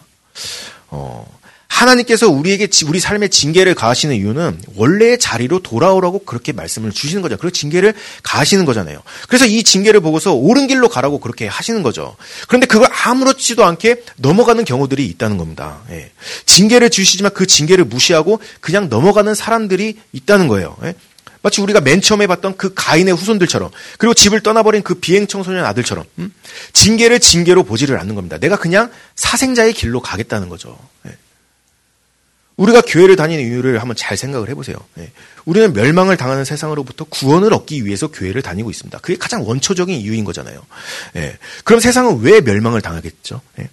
[0.89, 1.25] 어,
[1.73, 7.35] 하나님께서 우리에게 우리 삶의 징계를 가하시는 이유는 원래의 자리로 돌아오라고 그렇게 말씀을 주시는 거죠.
[7.37, 9.01] 그리고 징계를 가하시는 거잖아요.
[9.27, 12.15] 그래서 이 징계를 보고서 옳은 길로 가라고 그렇게 하시는 거죠.
[12.47, 15.81] 그런데 그걸 아무렇지도 않게 넘어가는 경우들이 있다는 겁니다.
[15.89, 16.11] 예.
[16.45, 20.77] 징계를 주시지만 그 징계를 무시하고 그냥 넘어가는 사람들이 있다는 거예요.
[20.83, 20.93] 예.
[21.41, 26.05] 마치 우리가 맨 처음에 봤던 그 가인의 후손들처럼 그리고 집을 떠나버린 그 비행 청소년 아들처럼
[26.19, 26.33] 음?
[26.71, 28.37] 징계를 징계로 보지를 않는 겁니다.
[28.37, 30.77] 내가 그냥 사생자의 길로 가겠다는 거죠.
[31.07, 31.17] 예.
[32.57, 34.77] 우리가 교회를 다니는 이유를 한번 잘 생각을 해보세요.
[34.99, 35.11] 예.
[35.45, 38.99] 우리는 멸망을 당하는 세상으로부터 구원을 얻기 위해서 교회를 다니고 있습니다.
[38.99, 40.61] 그게 가장 원초적인 이유인 거잖아요.
[41.15, 41.37] 예.
[41.63, 43.41] 그럼 세상은 왜 멸망을 당하겠죠?
[43.59, 43.69] 예.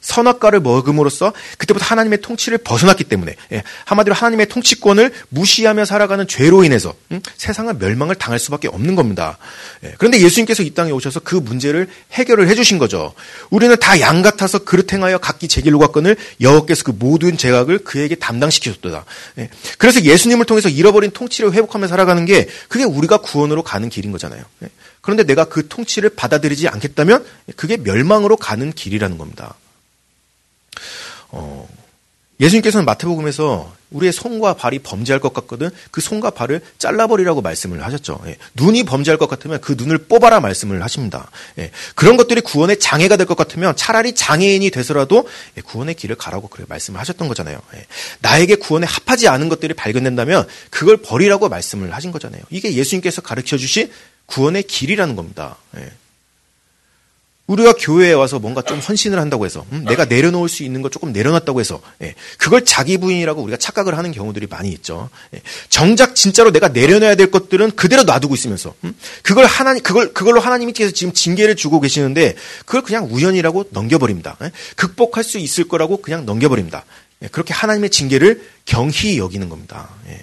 [0.00, 6.94] 선악과를 먹음으로써 그때부터 하나님의 통치를 벗어났기 때문에 예, 한마디로 하나님의 통치권을 무시하며 살아가는 죄로 인해서
[7.10, 9.38] 음, 세상은 멸망을 당할 수밖에 없는 겁니다.
[9.82, 13.14] 예, 그런데 예수님께서 이 땅에 오셔서 그 문제를 해결을 해주신 거죠.
[13.50, 18.14] 우리는 다 양 같아서 그릇 행하여 각기 제 길로 갔건을 여호께서 그 모든 죄악을 그에게
[18.16, 19.04] 담당시키셨도다.
[19.38, 24.42] 예, 그래서 예수님을 통해서 잃어버린 통치를 회복하며 살아가는 게 그게 우리가 구원으로 가는 길인 거잖아요.
[24.62, 24.68] 예,
[25.00, 27.24] 그런데 내가 그 통치를 받아들이지 않겠다면
[27.56, 29.54] 그게 멸망으로 가는 길이라는 겁니다.
[31.34, 31.68] 어,
[32.40, 38.20] 예수님께서는 마태복음에서 우리의 손과 발이 범죄할 것 같거든 그 손과 발을 잘라버리라고 말씀을 하셨죠.
[38.26, 38.36] 예.
[38.54, 41.30] 눈이 범죄할 것 같으면 그 눈을 뽑아라 말씀을 하십니다.
[41.58, 41.70] 예.
[41.94, 46.66] 그런 것들이 구원의 장애가 될 것 같으면 차라리 장애인이 돼서라도 예, 구원의 길을 가라고 그렇게
[46.68, 47.60] 말씀을 하셨던 거잖아요.
[47.76, 47.86] 예.
[48.20, 52.42] 나에게 구원에 합하지 않은 것들이 발견된다면 그걸 버리라고 말씀을 하신 거잖아요.
[52.50, 53.92] 이게 예수님께서 가르쳐 주신
[54.26, 55.56] 구원의 길이라는 겁니다.
[57.48, 57.52] 예.
[57.52, 61.12] 우리가 교회에 와서 뭔가 좀 헌신을 한다고 해서 음, 내가 내려놓을 수 있는 거 조금
[61.12, 65.10] 내려놨다고 해서 예, 그걸 자기 부인이라고 우리가 착각을 하는 경우들이 많이 있죠.
[65.34, 70.40] 예, 정작 진짜로 내가 내려놔야 될 것들은 그대로 놔두고 있으면서 음, 그걸 하나님 그걸 그걸로
[70.40, 72.34] 하나님께서 지금 징계를 주고 계시는데
[72.64, 74.38] 그걸 그냥 우연이라고 넘겨버립니다.
[74.42, 76.84] 예, 극복할 수 있을 거라고 그냥 넘겨버립니다.
[77.22, 79.90] 예, 그렇게 하나님의 징계를 경히 여기는 겁니다.
[80.08, 80.22] 예.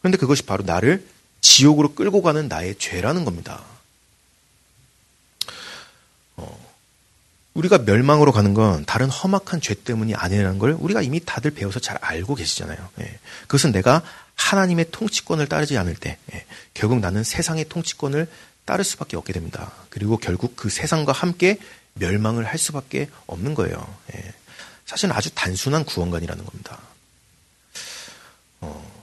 [0.00, 1.04] 그런데 그것이 바로 나를
[1.40, 3.62] 지옥으로 끌고 가는 나의 죄라는 겁니다.
[7.54, 11.98] 우리가 멸망으로 가는 건 다른 험악한 죄 때문이 아니라는 걸 우리가 이미 다들 배워서 잘
[12.00, 12.88] 알고 계시잖아요.
[13.00, 13.18] 예.
[13.42, 14.02] 그것은 내가
[14.36, 18.28] 하나님의 통치권을 따르지 않을 때 예, 결국 나는 세상의 통치권을
[18.64, 19.72] 따를 수밖에 없게 됩니다.
[19.88, 21.58] 그리고 결국 그 세상과 함께
[21.94, 23.94] 멸망을 할 수밖에 없는 거예요.
[24.14, 24.32] 예,
[24.86, 26.78] 사실은 아주 단순한 구원관이라는 겁니다.
[28.60, 29.02] 어,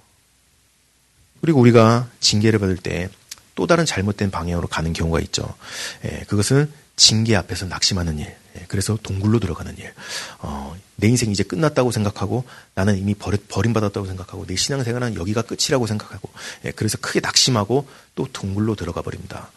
[1.42, 3.10] 그리고 우리가 징계를 받을 때
[3.58, 5.44] 또 다른 잘못된 방향으로 가는 경우가 있죠.
[6.06, 8.36] 예, 그것은 징계 앞에서 낙심하는 일.
[8.58, 9.94] 예, 그래서 동굴로 들어가는 일.
[10.40, 12.44] 어, 내 인생이 이제 끝났다고 생각하고
[12.74, 16.30] 나는 이미 버릇, 버림받았다고 생각하고 내 신앙생활은 여기가 끝이라고 생각하고
[16.66, 19.52] 예, 그래서 크게 낙심하고 또 동굴로 들어가 버립니다.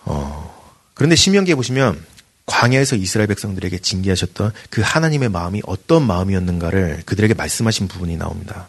[0.00, 0.52] 어,
[0.92, 2.04] 그런데 신명기에 보시면
[2.46, 8.68] 광야에서 이스라엘 백성들에게 징계하셨던 그 하나님의 마음이 어떤 마음이었는가를 그들에게 말씀하신 부분이 나옵니다.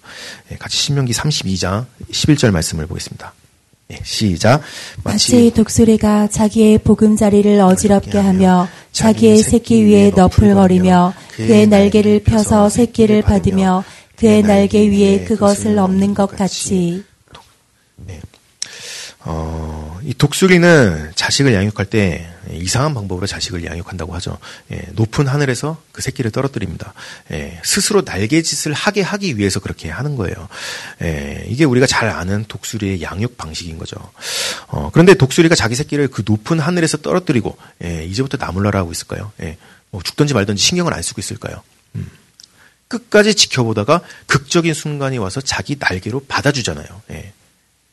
[0.51, 3.33] 예, 같이 신명기 32장 11절 말씀을 보겠습니다.
[3.91, 4.61] 예, 시작.
[5.03, 13.83] 마치 독수리가 자기의 보금자리를 어지럽게 하며 자기의 새끼 위에 너풀거리며 그의 날개를 펴서 새끼를 받으며
[14.15, 17.03] 그의 날개 위에 그것을 엎는 것 같이.
[17.97, 18.19] 네.
[19.27, 24.37] 어, 이 독수리는 자식을 양육할 때 이상한 방법으로 자식을 양육한다고 하죠.
[24.71, 26.93] 예, 높은 하늘에서 그 새끼를 떨어뜨립니다.
[27.31, 30.47] 예, 스스로 날개짓을 하게 하기 위해서 그렇게 하는 거예요.
[31.01, 33.97] 예, 이게 우리가 잘 아는 독수리의 양육 방식인 거죠.
[34.67, 39.31] 어, 그런데 독수리가 자기 새끼를 그 높은 하늘에서 떨어뜨리고 예, 이제부터 나물러라 하고 있을까요?
[39.41, 39.57] 예,
[39.89, 41.63] 뭐 죽든지 말든지 신경을 안 쓰고 있을까요?
[41.95, 42.07] 음.
[42.87, 47.01] 끝까지 지켜보다가 극적인 순간이 와서 자기 날개로 받아주잖아요.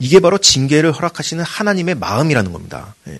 [0.03, 0.07] 예.
[0.07, 2.95] 이게 바로 징계를 허락하시는 하나님의 마음이라는 겁니다.
[3.09, 3.19] 예.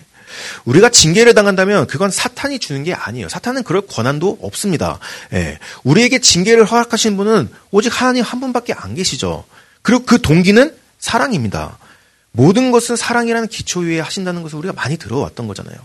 [0.65, 3.29] 우리가 징계를 당한다면 그건 사탄이 주는 게 아니에요.
[3.29, 4.99] 사탄은 그럴 권한도 없습니다.
[5.33, 5.59] 예.
[5.83, 9.45] 우리에게 징계를 허락하시는 분은 오직 하나님 한 분밖에 안 계시죠.
[9.81, 11.77] 그리고 그 동기는 사랑입니다.
[12.31, 15.75] 모든 것은 사랑이라는 기초 위에 하신다는 것을 우리가 많이 들어왔던 거잖아요.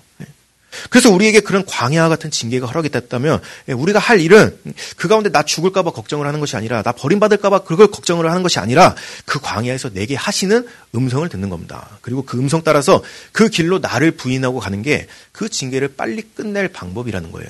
[0.72, 0.86] 예.
[0.90, 4.56] 그래서 우리에게 그런 광야와 같은 징계가 허락이 됐다면 예, 우리가 할 일은
[4.96, 8.94] 그 가운데 나 죽을까봐 걱정을 하는 것이 아니라 나 버림받을까봐 그걸 걱정을 하는 것이 아니라
[9.24, 11.98] 그 광야에서 내게 하시는 음성을 듣는 겁니다.
[12.00, 13.02] 그리고 그 음성 따라서
[13.32, 15.06] 그 길로 나를 부인하고 가는 게
[15.38, 17.48] 그 징계를 빨리 끝낼 방법이라는 거예요.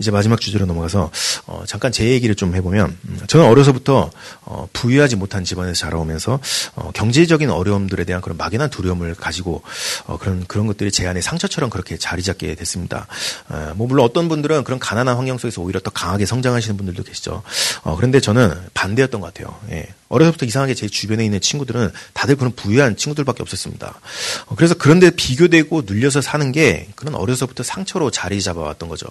[0.00, 1.10] 이제 마지막 주제로 넘어가서
[1.46, 4.10] 어, 잠깐 제 얘기를 좀 해보면 음, 저는 어려서부터
[4.42, 6.40] 어, 부유하지 못한 집안에서 자라오면서
[6.74, 9.62] 어, 경제적인 어려움들에 대한 그런 막연한 두려움을 가지고
[10.06, 13.06] 어, 그런 그런 것들이 제 안에 상처처럼 그렇게 자리 잡게 됐습니다.
[13.48, 17.42] 어, 뭐 물론 어떤 분들은 그런 가난한 환경 속에서 오히려 더 강하게 성장하시는 분들도 계시죠.
[17.82, 19.56] 어, 그런데 저는 반대였던 것 같아요.
[19.70, 19.86] 예.
[20.08, 24.00] 어려서부터 이상하게 제 주변에 있는 친구들은 다들 그런 부유한 친구들밖에 없었습니다.
[24.46, 29.06] 어, 그래서 그런데 비교되고 눌려서 사는 게 그런 어려서부터 상처로 자리 잡아왔던 거죠.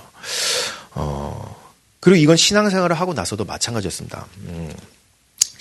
[0.91, 1.63] 어,
[1.99, 4.27] 그리고 이건 신앙생활을 하고 나서도 마찬가지였습니다.
[4.47, 4.73] 음,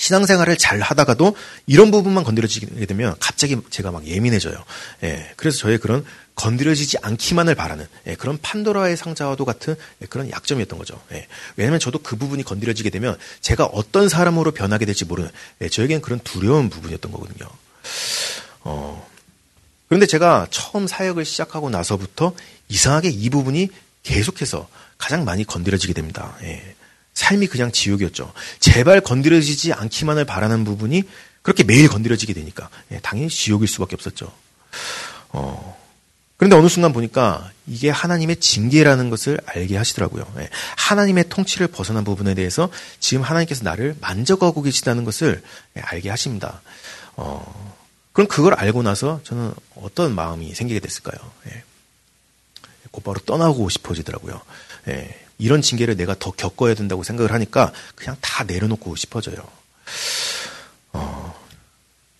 [0.02, 1.36] 신앙생활을 잘 하다가도
[1.68, 4.56] 이런 부분만 건드려지게 되면 갑자기 제가 막 예민해져요.
[5.04, 10.76] 예, 그래서 저의 그런 건드려지지 않기만을 바라는 예, 그런 판도라의 상자와도 같은 예, 그런 약점이었던
[10.76, 11.00] 거죠.
[11.12, 15.30] 예, 왜냐하면 저도 그 부분이 건드려지게 되면 제가 어떤 사람으로 변하게 될지 모르는
[15.60, 17.48] 예, 저에겐 그런 두려운 부분이었던 거거든요.
[18.62, 19.08] 어,
[19.86, 22.34] 그런데 제가 처음 사역을 시작하고 나서부터
[22.68, 23.68] 이상하게 이 부분이
[24.02, 26.36] 계속해서 가장 많이 건드려지게 됩니다.
[26.42, 26.71] 예.
[27.22, 28.32] 삶이 그냥 지옥이었죠.
[28.58, 31.04] 제발 건드려지지 않기만을 바라는 부분이
[31.42, 34.32] 그렇게 매일 건드려지게 되니까 예, 당연히 지옥일 수밖에 없었죠.
[35.28, 35.80] 어,
[36.36, 40.24] 그런데 어느 순간 보니까 이게 하나님의 징계라는 것을 알게 하시더라고요.
[40.38, 42.68] 예, 하나님의 통치를 벗어난 부분에 대해서
[42.98, 45.42] 지금 하나님께서 나를 만져가고 계시다는 것을
[45.76, 46.60] 예, 알게 하십니다.
[47.14, 47.78] 어,
[48.12, 51.30] 그럼 그걸 알고 나서 저는 어떤 마음이 생기게 됐을까요?
[51.46, 51.62] 예,
[52.90, 54.40] 곧바로 떠나고 싶어지더라고요.
[54.88, 59.36] 예, 이런 징계를 내가 더 겪어야 된다고 생각을 하니까 그냥 다 내려놓고 싶어져요.
[60.92, 61.34] 어,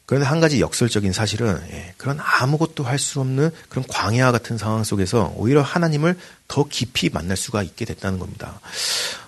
[0.07, 4.83] 그런데 한 가지 역설적인 사실은 예, 그런 아무것도 할 수 없는 그런 광야 같은 상황
[4.83, 6.19] 속에서 오히려 하나님을
[6.49, 8.61] 더 깊이 만날 수가 있게 됐다는 겁니다.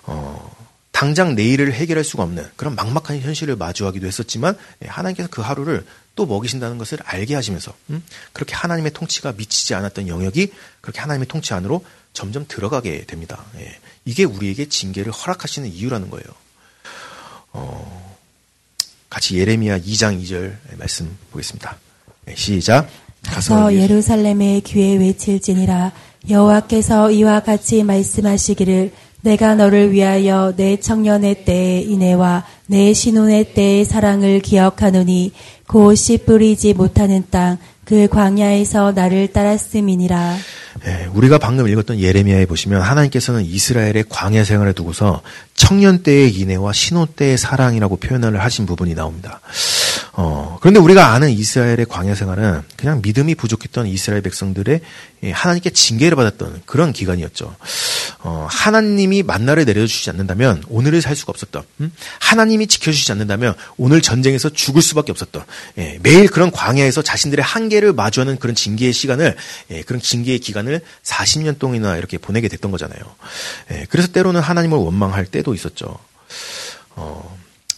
[0.03, 0.53] 어,
[0.91, 5.85] 당장 내일을 해결할 수가 없는 그런 막막한 현실을 마주하기도 했었지만 예, 하나님께서 그 하루를
[6.15, 11.53] 또 먹이신다는 것을 알게 하시면서 음, 그렇게 하나님의 통치가 미치지 않았던 영역이 그렇게 하나님의 통치
[11.53, 11.83] 안으로
[12.15, 13.45] 점점 들어가게 됩니다.
[13.59, 13.77] 예.
[14.05, 16.25] 이게 우리에게 징계를 허락하시는 이유라는 거예요.
[17.53, 18.17] 어,
[19.09, 21.77] 같이 예레미야 2장 2절 말씀 보겠습니다.
[22.25, 22.89] 네, 시작.
[23.23, 25.91] 가서 예루살렘의 귀에 외칠지니라
[26.29, 28.91] 여호와께서 이와 같이 말씀하시기를
[29.21, 35.33] 내가 너를 위하여 내 청년의 때의 인애와 내 신혼의 때의 사랑을 기억하노니
[35.67, 40.37] 곧씨 뿌리지 못하는 땅 그 광야에서 나를 따랐음이니라.
[40.87, 45.21] 예, 우리가 방금 읽었던 예레미야에 보시면 하나님께서는 이스라엘의 광야 생활을 두고서
[45.53, 49.39] 청년 때의 인애와 신혼 때의 사랑이라고 표현을 하신 부분이 나옵니다.
[50.17, 54.79] 어, 그런데 우리가 아는 이스라엘의 광야 생활은 그냥 믿음이 부족했던 이스라엘 백성들의
[55.23, 57.53] 예, 하나님께 징계를 받았던 그런 기간이었죠.
[58.19, 61.91] 어, 하나님이 만나를 내려주시지 않는다면 오늘을 살 수가 없었던, 음?
[62.19, 65.43] 하나님이 지켜주시지 않는다면 오늘 전쟁에서 죽을 수밖에 없었던,
[65.79, 69.35] 예, 매일 그런 광야에서 자신들의 한계를 마주하는 그런 징계의 시간을,
[69.71, 72.99] 예, 그런 징계의 기간을 40년 동안이나 이렇게 보내게 됐던 거잖아요.
[73.71, 75.97] 예, 그래서 때로는 하나님을 원망할 때도 있었죠.
[76.95, 77.34] 어,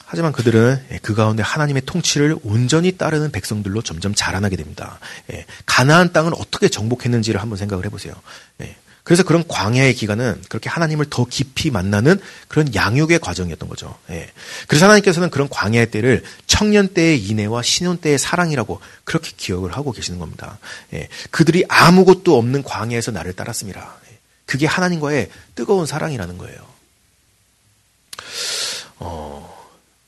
[0.10, 4.99] 하지만 그들은 예, 그 가운데 하나님의 통치를 온전히 따르는 백성들로 점점 자라나게 됩니다.
[5.34, 8.14] 예, 가나안 땅을 어떻게 정복했는지를 한번 생각을 해보세요.
[8.62, 13.97] 예, 그래서 그런 광야의 기간은 그렇게 하나님을 더 깊이 만나는 그런 양육의 과정이었던 거죠.
[14.10, 14.32] 예.
[14.68, 20.20] 그래서 하나님께서는 그런 광야의 때를 청년 때의 인애와 신혼 때의 사랑이라고 그렇게 기억을 하고 계시는
[20.20, 20.58] 겁니다.
[20.93, 21.10] 예.
[21.32, 23.95] 그들이 아무것도 없는 광야에서 나를 따랐습니다.
[24.12, 24.18] 예.
[24.45, 26.58] 그게 하나님과의 뜨거운 사랑이라는 거예요.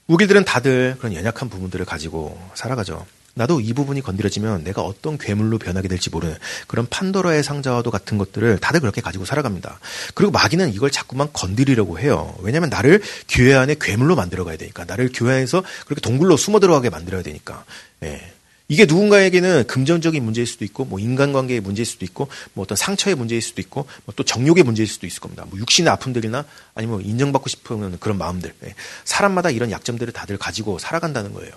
[0.09, 3.05] 어, 우리들은 다들 그런 연약한 부분들을 가지고 살아가죠.
[3.35, 6.35] 나도 이 부분이 건드려지면 내가 어떤 괴물로 변하게 될지 모르는
[6.67, 9.79] 그런 판도라의 상자와도 같은 것들을 다들 그렇게 가지고 살아갑니다.
[10.13, 12.35] 그리고 마귀는 이걸 자꾸만 건드리려고 해요.
[12.39, 14.83] 왜냐하면 나를 교회 안에 괴물로 만들어가야 되니까.
[14.83, 17.63] 나를 교회 안에서 그렇게 동굴로 숨어 들어가게 만들어야 되니까.
[18.03, 18.33] 예.
[18.69, 23.41] 이게 누군가에게는 금전적인 문제일 수도 있고, 뭐 인간관계의 문제일 수도 있고, 뭐 어떤 상처의 문제일
[23.41, 25.45] 수도 있고, 뭐 또 정욕의 문제일 수도 있을 겁니다.
[25.49, 26.43] 뭐 육신의 아픔들이나
[26.75, 28.53] 아니면 뭐 인정받고 싶은 그런 마음들.
[28.65, 28.75] 예.
[29.05, 31.53] 사람마다 이런 약점들을 다들 가지고 살아간다는 거예요.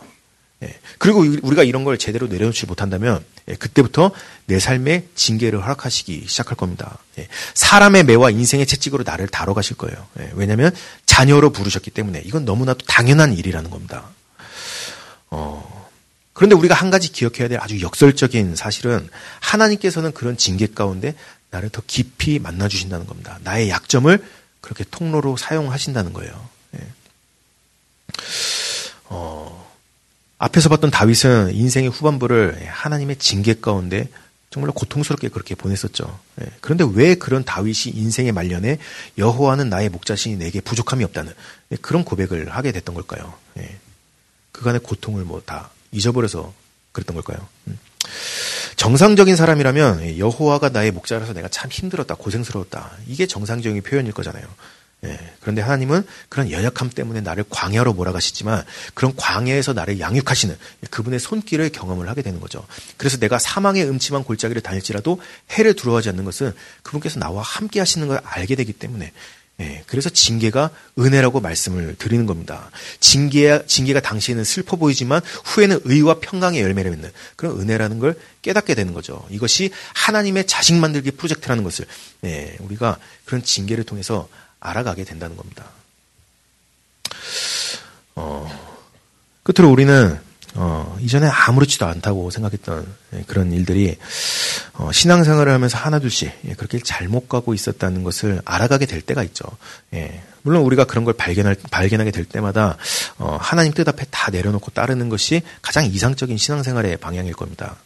[0.63, 0.79] 예.
[0.99, 3.55] 그리고 우리가 이런 걸 제대로 내려놓지 못한다면 예.
[3.55, 4.13] 그때부터
[4.47, 6.99] 내 삶의 징계를 허락하시기 시작할 겁니다.
[7.19, 7.27] 예.
[7.55, 10.07] 사람의 매와 인생의 채찍으로 나를 다뤄 가실 거예요.
[10.35, 10.73] 왜냐하면
[11.05, 14.09] 자녀로 부르셨기 때문에 이건 너무나도 당연한 일이라는 겁니다.
[15.31, 15.82] 어,
[16.33, 19.09] 그런데 우리가 한 가지 기억해야 될 아주 역설적인 사실은
[19.41, 21.14] 하나님께서는 그런 징계 가운데
[21.51, 23.39] 나를 더 깊이 만나 주신다는 겁니다.
[23.43, 24.24] 나의 약점을
[24.61, 26.49] 그렇게 통로로 사용하신다는 거예요.
[29.05, 29.70] 어,
[30.39, 34.09] 앞에서 봤던 다윗은 인생의 후반부를 하나님의 징계 가운데
[34.49, 36.18] 정말로 고통스럽게 그렇게 보냈었죠.
[36.43, 36.47] 예.
[36.61, 38.78] 그런데 왜 그런 다윗이 인생의 말년에
[39.16, 41.33] 여호와는 나의 목자신이 내게 부족함이 없다는
[41.72, 43.35] 예, 그런 고백을 하게 됐던 걸까요?
[43.59, 43.78] 예.
[44.53, 46.53] 그간의 고통을 뭐 다 잊어버려서
[46.93, 47.47] 그랬던 걸까요?
[47.68, 47.78] 음.
[48.76, 52.90] 정상적인 사람이라면 여호와가 나의 목자라서 내가 참 힘들었다, 고생스러웠다.
[53.07, 54.45] 이게 정상적인 표현일 거잖아요.
[55.05, 58.64] 예, 그런데 하나님은 그런 연약함 때문에 나를 광야로 몰아가시지만
[58.95, 60.57] 그런 광야에서 나를 양육하시는
[60.90, 62.64] 그분의 손길을 경험을 하게 되는 거죠.
[62.97, 65.20] 그래서 내가 사망의 음침한 골짜기를 다닐지라도
[65.51, 69.12] 해를 두려워하지 않는 것은 그분께서 나와 함께 하시는 걸 알게 되기 때문에
[69.61, 72.70] 예, 그래서 징계가 은혜라고 말씀을 드리는 겁니다.
[73.00, 78.92] 징계, 징계가 당시에는 슬퍼 보이지만 후에는 의와 평강의 열매를 맺는 그런 은혜라는 걸 깨닫게 되는
[78.94, 79.24] 거죠.
[79.30, 81.86] 이것이 하나님의 자식 만들기 프로젝트라는 것을
[82.24, 84.28] 예, 우리가 그런 징계를 통해서
[84.59, 85.66] 알아가게 된다는 겁니다.
[88.14, 88.48] 어,
[89.42, 90.18] 끝으로 우리는
[90.55, 93.96] 어, 이전에 아무렇지도 않다고 생각했던 예, 그런 일들이
[94.74, 99.44] 어, 신앙생활을 하면서 하나둘씩 예, 그렇게 잘못 가고 있었다는 것을 알아가게 될 때가 있죠.
[99.94, 102.76] 예, 물론 우리가 그런 걸 발견할, 발견하게 될 때마다
[103.18, 107.76] 어, 하나님 뜻 앞에 다 내려놓고 따르는 것이 가장 이상적인 신앙생활의 방향일 겁니다.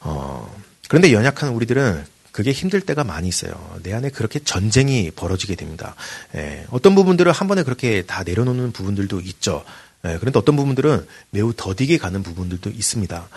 [0.00, 0.54] 어,
[0.88, 3.52] 그런데 연약한 우리들은 그게 힘들 때가 많이 있어요.
[3.82, 5.96] 내 안에 그렇게 전쟁이 벌어지게 됩니다.
[6.36, 9.64] 예, 어떤 부분들을 한 번에 그렇게 다 내려놓는 부분들도 있죠.
[10.04, 13.28] 예, 그런데 어떤 부분들은 매우 더디게 가는 부분들도 있습니다.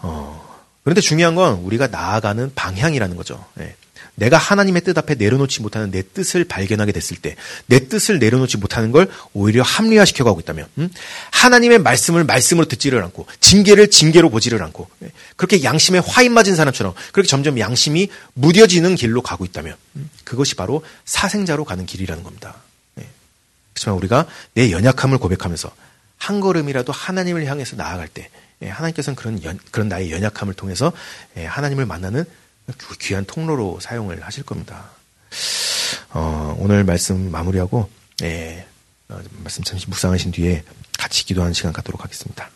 [0.00, 3.44] 어, 그런데 중요한 건 우리가 나아가는 방향이라는 거죠.
[3.60, 3.74] 예.
[4.20, 7.36] 내가 하나님의 뜻 앞에 내려놓지 못하는 내 뜻을 발견하게 됐을 때,
[7.66, 10.90] 내 뜻을 내려놓지 못하는 걸 오히려 합리화시켜 가고 있다면, 음?
[11.30, 16.92] 하나님의 말씀을 말씀으로 듣지를 않고, 징계를 징계로 보지를 않고, 예, 그렇게 양심에 화인 맞은 사람처럼
[17.12, 20.10] 그렇게 점점 양심이 무뎌지는 길로 가고 있다면, 음?
[20.24, 22.56] 그것이 바로 사생자로 가는 길이라는 겁니다.
[22.98, 23.06] 예.
[23.72, 25.72] 그렇지만 우리가 내 연약함을 고백하면서
[26.20, 28.30] 한 걸음이라도 하나님을 향해서 나아갈 때,
[28.62, 30.92] 예, 하나님께서는 그런 연, 그런 나의 연약함을 통해서
[31.34, 32.24] 하나님을 만나는
[33.00, 34.90] 귀한 통로로 사용을 하실 겁니다.
[36.10, 37.88] 어, 오늘 말씀 마무리하고
[38.22, 38.66] 예,
[39.08, 40.62] 어, 말씀 잠시 묵상하신 뒤에
[40.98, 42.50] 같이 기도하는 시간 갖도록 하겠습니다.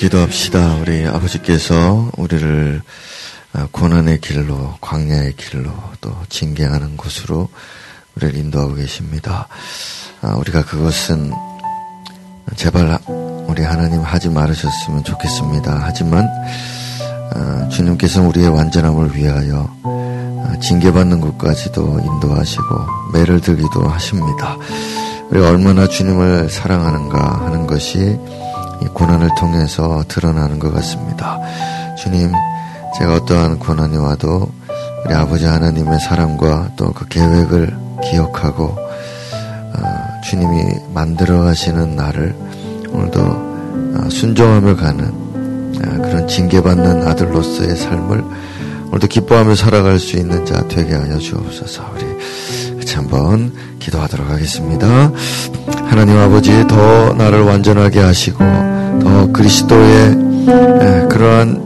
[0.00, 0.76] 기도합시다.
[0.76, 2.80] 우리 아버지께서 우리를
[3.52, 5.70] 아, 고난의 길로, 광야의 길로,
[6.00, 7.50] 또 징계하는 곳으로
[8.16, 9.46] 우리를 인도하고 계십니다.
[10.22, 11.32] 아, 우리가 그것은
[12.56, 12.98] 제발
[13.46, 15.80] 우리 하나님 하지 말으셨으면 좋겠습니다.
[15.82, 16.26] 하지만
[17.34, 19.68] 아, 주님께서 우리의 완전함을 위하여
[20.62, 22.64] 징계받는 곳까지도 인도하시고
[23.12, 24.56] 매를 들기도 하십니다.
[25.30, 28.49] 우리가 얼마나 주님을 사랑하는가 하는 것이 이
[28.88, 31.38] 고난을 통해서 드러나는 것 같습니다.
[31.98, 32.32] 주님,
[32.98, 34.50] 제가 어떠한 고난이 와도
[35.04, 37.76] 우리 아버지 하나님의 사랑과 또 그 계획을
[38.10, 40.62] 기억하고 어, 주님이
[40.92, 42.34] 만들어 가시는 나를
[42.90, 48.24] 오늘도 어, 순종하며 가는 어, 그런 징계받는 아들로서의 삶을
[48.88, 51.92] 오늘도 기뻐하며 살아갈 수 있는 자 되게 하여 주옵소서.
[51.94, 55.12] 우리 같이 한번 기도하도록 하겠습니다.
[55.90, 58.38] 하나님 아버지 더 나를 완전하게 하시고
[59.02, 60.16] 더 그리스도의
[61.08, 61.60] 그러한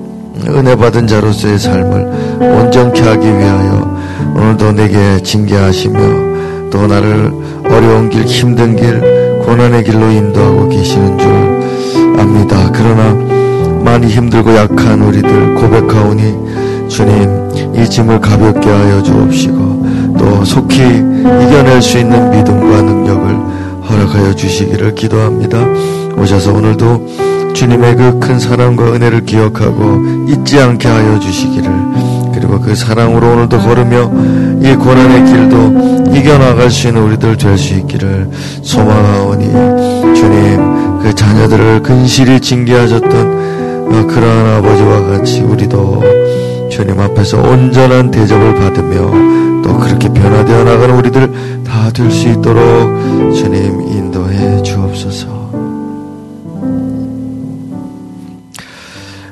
[0.48, 4.00] 은혜 받은 자로서의 삶을 온전케 하기 위하여
[4.34, 7.32] 오늘도 내게 징계하시며 또 나를
[7.66, 11.28] 어려운 길 힘든 길 고난의 길로 인도하고 계시는 줄
[12.18, 12.70] 압니다.
[12.72, 13.12] 그러나
[13.84, 21.98] 많이 힘들고 약한 우리들 고백하오니 주님 이 짐을 가볍게 하여 주옵시고 또 속히 이겨낼 수
[21.98, 25.59] 있는 믿음과 능력을 허락하여 주시기를 기도합니다.
[26.16, 31.70] 오셔서 오늘도 주님의 그 큰 사랑과 은혜를 기억하고 잊지 않게 하여 주시기를
[32.32, 34.11] 그리고 그 사랑으로 오늘도 걸으며
[34.62, 38.28] 이 고난의 길도 이겨나갈 수 있는 우리들 될 수 있기를
[38.62, 39.45] 소망하오니
[40.14, 43.12] 주님 그 자녀들을 근실히 징계하셨던
[43.93, 46.03] 어, 그러한 아버지와 같이 우리도
[46.70, 51.30] 주님 앞에서 온전한 대접을 받으며 또 그렇게 변화되어 나가는 우리들
[51.74, 55.26] 다 될 수 있도록 주님 인도해 주옵소서.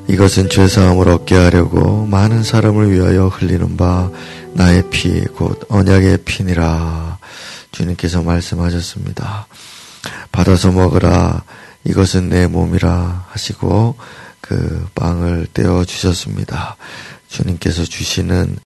[0.09, 4.11] 이것은 죄사함을 얻게 하려고 많은 사람을 위하여 흘리는 바
[4.55, 7.19] 나의 피, 곧 언약의 피니라.
[7.71, 9.47] 주님께서 말씀하셨습니다.
[10.33, 11.45] 받아서 먹으라.
[11.85, 13.95] 이것은 내 몸이라 하시고
[14.41, 16.77] 그 빵을 떼어 주셨습니다.
[17.29, 18.57] 주님께서 주시는